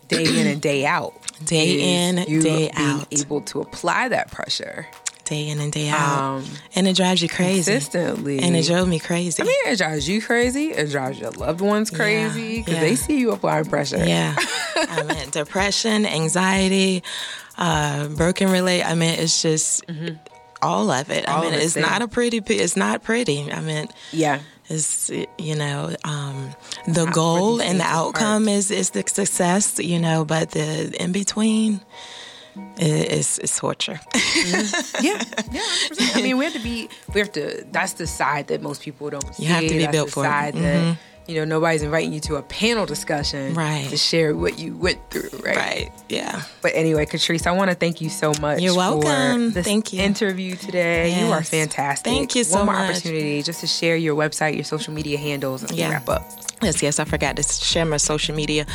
day 0.08 0.24
in 0.40 0.46
and 0.48 0.60
day 0.60 0.84
out. 0.84 1.14
Day 1.44 2.08
in, 2.08 2.16
day 2.16 2.26
being 2.42 2.70
out. 2.74 3.06
able 3.12 3.40
to 3.42 3.60
apply 3.60 4.08
that 4.08 4.32
pressure 4.32 4.86
day 5.30 5.48
in 5.48 5.60
and 5.60 5.72
day 5.72 5.88
out. 5.88 6.18
Um, 6.20 6.44
and 6.74 6.86
it 6.86 6.96
drives 6.96 7.22
you 7.22 7.28
crazy. 7.28 7.70
consistently. 7.72 8.40
And 8.40 8.54
it 8.56 8.66
drove 8.66 8.88
me 8.88 8.98
crazy. 8.98 9.42
I 9.42 9.46
mean, 9.46 9.54
it 9.66 9.78
drives 9.78 10.06
you 10.08 10.20
crazy. 10.20 10.72
It 10.72 10.90
drives 10.90 11.18
your 11.18 11.30
loved 11.30 11.60
ones 11.62 11.88
crazy 11.90 12.58
because 12.58 12.74
yeah. 12.74 12.80
they 12.80 12.96
see 12.96 13.18
you 13.20 13.30
applying 13.32 13.64
pressure. 13.64 14.04
yeah. 14.04 14.34
I 14.76 15.02
mean, 15.04 15.30
depression, 15.30 16.04
anxiety, 16.04 17.02
uh, 17.56 18.08
broken 18.08 18.50
relate. 18.50 18.82
I 18.82 18.94
mean, 18.94 19.18
it's 19.18 19.40
just 19.40 19.84
all 20.60 20.90
of 20.90 21.10
it. 21.10 21.24
Mm-hmm. 21.24 21.32
All 21.32 21.42
I 21.46 21.50
mean, 21.50 21.60
it's 21.60 21.76
not 21.76 22.02
a 22.02 22.08
pretty, 22.08 22.38
it's 22.38 22.76
not 22.76 23.02
pretty. 23.02 23.50
I 23.52 23.60
mean, 23.60 23.88
Yeah. 24.12 24.40
it's, 24.68 25.10
you 25.38 25.54
know, 25.54 25.94
um, 26.04 26.54
the 26.86 27.04
Not 27.04 27.14
goal 27.14 27.62
and 27.62 27.78
the 27.80 27.84
outcome 27.84 28.48
is, 28.48 28.70
is 28.70 28.90
the 28.90 29.04
success, 29.06 29.78
you 29.78 29.98
know, 30.00 30.24
but 30.24 30.50
the 30.50 30.94
in 31.00 31.12
between 31.12 31.80
is, 32.78 33.38
is 33.38 33.56
torture. 33.56 34.00
Yeah. 35.00 35.22
Yeah. 35.50 35.60
100%. 35.90 36.16
I 36.16 36.22
mean, 36.22 36.36
we 36.38 36.44
have 36.44 36.52
to 36.54 36.60
be, 36.60 36.88
we 37.14 37.20
have 37.20 37.32
to, 37.32 37.64
that's 37.72 37.94
the 37.94 38.06
side 38.06 38.48
that 38.48 38.62
most 38.62 38.82
people 38.82 39.10
don't 39.10 39.34
see. 39.34 39.44
have 39.44 39.62
to 39.62 39.68
be 39.68 39.78
That's 39.78 39.92
built 39.92 40.08
the 40.08 40.12
for 40.12 40.24
it. 40.24 40.54
Mm-hmm. 40.54 40.92
You 41.30 41.38
know, 41.38 41.44
nobody's 41.44 41.82
inviting 41.82 42.12
you 42.12 42.20
to 42.20 42.36
a 42.36 42.42
panel 42.42 42.86
discussion 42.86 43.54
right. 43.54 43.88
to 43.88 43.96
share 43.96 44.36
what 44.36 44.58
you 44.58 44.76
went 44.76 44.98
through, 45.10 45.30
right? 45.44 45.56
Right. 45.56 45.92
Yeah. 46.08 46.42
But 46.60 46.72
anyway, 46.74 47.06
Catrice, 47.06 47.46
I 47.46 47.52
want 47.52 47.70
to 47.70 47.76
thank 47.76 48.00
you 48.00 48.10
so 48.10 48.32
much. 48.40 48.60
You're 48.60 48.76
welcome. 48.76 49.50
For 49.50 49.54
this 49.54 49.66
thank 49.66 49.92
you. 49.92 50.02
Interview 50.02 50.56
today. 50.56 51.10
Yes. 51.10 51.20
You 51.20 51.32
are 51.32 51.42
fantastic. 51.42 52.12
Thank 52.12 52.34
you 52.34 52.44
so 52.44 52.58
One 52.58 52.66
more 52.66 52.74
much. 52.74 52.90
opportunity 52.90 53.42
just 53.42 53.60
to 53.60 53.66
share 53.66 53.96
your 53.96 54.16
website, 54.16 54.54
your 54.56 54.64
social 54.64 54.92
media 54.92 55.18
handles, 55.18 55.64
as 55.64 55.72
Yeah. 55.72 55.90
wrap 55.90 56.08
up. 56.08 56.28
Yes, 56.62 56.82
yes, 56.82 56.98
I 56.98 57.04
forgot 57.04 57.36
to 57.36 57.42
share 57.42 57.86
my 57.86 57.96
social 57.96 58.34
media. 58.34 58.66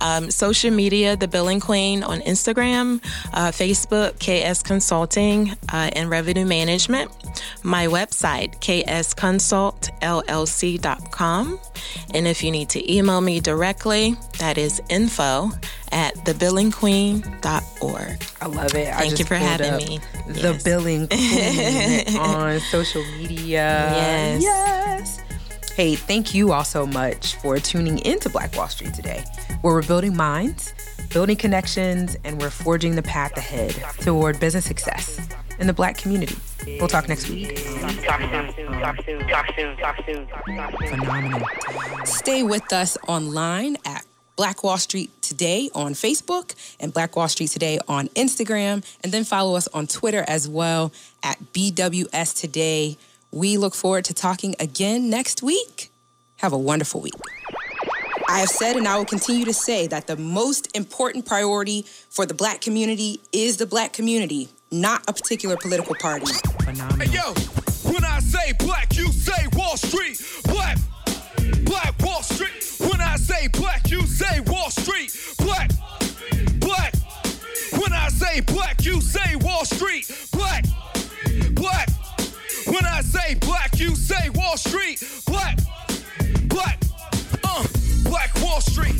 Um, 0.00 0.30
social 0.30 0.70
media, 0.70 1.16
The 1.16 1.26
Billing 1.26 1.58
Queen 1.58 2.04
on 2.04 2.20
Instagram, 2.20 3.02
uh, 3.32 3.50
Facebook, 3.50 4.20
KS 4.20 4.62
Consulting 4.62 5.50
uh, 5.72 5.90
and 5.96 6.08
Revenue 6.08 6.44
Management. 6.46 7.10
My 7.64 7.88
website, 7.88 8.60
ksconsultllc.com. 8.60 11.58
And 12.14 12.26
if 12.26 12.42
you 12.42 12.50
need 12.50 12.68
to 12.70 12.92
email 12.92 13.20
me 13.20 13.40
directly, 13.40 14.16
that 14.38 14.58
is 14.58 14.80
info 14.88 15.50
at 15.90 16.14
thebillingqueen.org. 16.16 18.24
I 18.40 18.46
love 18.46 18.74
it. 18.74 18.88
I 18.88 18.98
Thank 19.00 19.18
you 19.18 19.24
for 19.24 19.34
having 19.36 19.76
me. 19.76 20.00
The 20.28 20.40
Yes. 20.52 20.62
billing 20.62 21.08
queen 21.08 22.16
on 22.18 22.60
social 22.60 23.02
media. 23.18 23.90
Yes. 23.94 24.42
Yes. 24.42 25.20
Hey, 25.74 25.94
thank 25.94 26.34
you 26.34 26.52
all 26.52 26.64
so 26.64 26.86
much 26.86 27.36
for 27.36 27.58
tuning 27.58 27.98
into 28.00 28.28
Black 28.28 28.54
Wall 28.56 28.68
Street 28.68 28.92
today, 28.92 29.24
where 29.62 29.72
we're 29.74 29.82
building 29.86 30.14
minds, 30.14 30.74
building 31.10 31.36
connections, 31.36 32.14
and 32.24 32.38
we're 32.40 32.50
forging 32.50 32.94
the 32.94 33.02
path 33.02 33.34
ahead 33.38 33.74
toward 34.00 34.38
business 34.38 34.66
success 34.66 35.18
in 35.62 35.68
the 35.68 35.72
Black 35.72 35.96
community. 35.96 36.36
We'll 36.78 36.88
talk 36.88 37.08
next 37.08 37.30
week. 37.30 37.56
Phenomenal. 40.88 41.46
Stay 42.04 42.42
with 42.42 42.72
us 42.72 42.98
online 43.06 43.76
at 43.86 44.04
Black 44.36 44.64
Wall 44.64 44.76
Street 44.76 45.10
Today 45.22 45.70
on 45.74 45.92
Facebook 45.94 46.54
and 46.80 46.92
Black 46.92 47.14
Wall 47.14 47.28
Street 47.28 47.50
Today 47.50 47.78
on 47.86 48.08
Instagram, 48.08 48.84
and 49.04 49.12
then 49.12 49.22
follow 49.24 49.56
us 49.56 49.68
on 49.68 49.86
Twitter 49.86 50.24
as 50.26 50.48
well 50.48 50.92
at 51.22 51.38
BWS 51.52 52.38
Today. 52.38 52.98
We 53.30 53.56
look 53.56 53.74
forward 53.74 54.04
to 54.06 54.14
talking 54.14 54.56
again 54.58 55.08
next 55.08 55.42
week. 55.42 55.90
Have 56.38 56.52
a 56.52 56.58
wonderful 56.58 57.00
week. 57.00 57.14
I 58.28 58.40
have 58.40 58.48
said 58.48 58.76
and 58.76 58.88
I 58.88 58.96
will 58.96 59.04
continue 59.04 59.44
to 59.44 59.52
say 59.52 59.86
that 59.86 60.06
the 60.06 60.16
most 60.16 60.74
important 60.76 61.26
priority 61.26 61.82
for 62.10 62.26
the 62.26 62.34
black 62.34 62.60
community 62.60 63.20
is 63.30 63.58
the 63.58 63.66
black 63.66 63.92
community, 63.92 64.48
not 64.72 65.02
a 65.08 65.12
particular 65.12 65.56
political 65.56 65.94
party. 65.96 66.32
Phenomenal. 66.64 67.06
Hey, 67.06 67.12
yo, 67.12 67.32
when 67.92 68.04
I 68.04 68.18
say 68.20 68.52
black, 68.58 68.96
you 68.96 69.06
say 69.08 69.46
Wall 69.52 69.76
Street. 69.76 70.20
Black, 70.44 70.78
black 71.64 71.94
Wall 72.02 72.22
Street. 72.22 72.50
When 72.80 73.00
I 73.00 73.16
say 73.16 73.48
black, 73.48 73.90
you 73.90 74.00
say 74.06 74.40
Wall 74.40 74.70
Street. 74.70 75.14
Black, 75.38 75.70
black. 76.58 76.94
When 77.72 77.92
I 77.92 78.08
say 78.08 78.40
black, 78.40 78.84
you 78.84 79.00
say 79.00 79.36
Wall 79.36 79.64
Street. 79.64 80.10
Black, 80.32 80.64
black. 81.52 81.88
When 82.66 82.84
I 82.84 83.02
say 83.02 83.34
black, 83.34 83.78
you 83.78 83.94
say 83.94 84.30
Wall 84.30 84.56
Street. 84.56 85.02
Black, 85.26 85.58
black. 86.48 86.80
Uh, 87.44 87.66
Black 88.04 88.30
Wall 88.42 88.60
Street. 88.60 88.94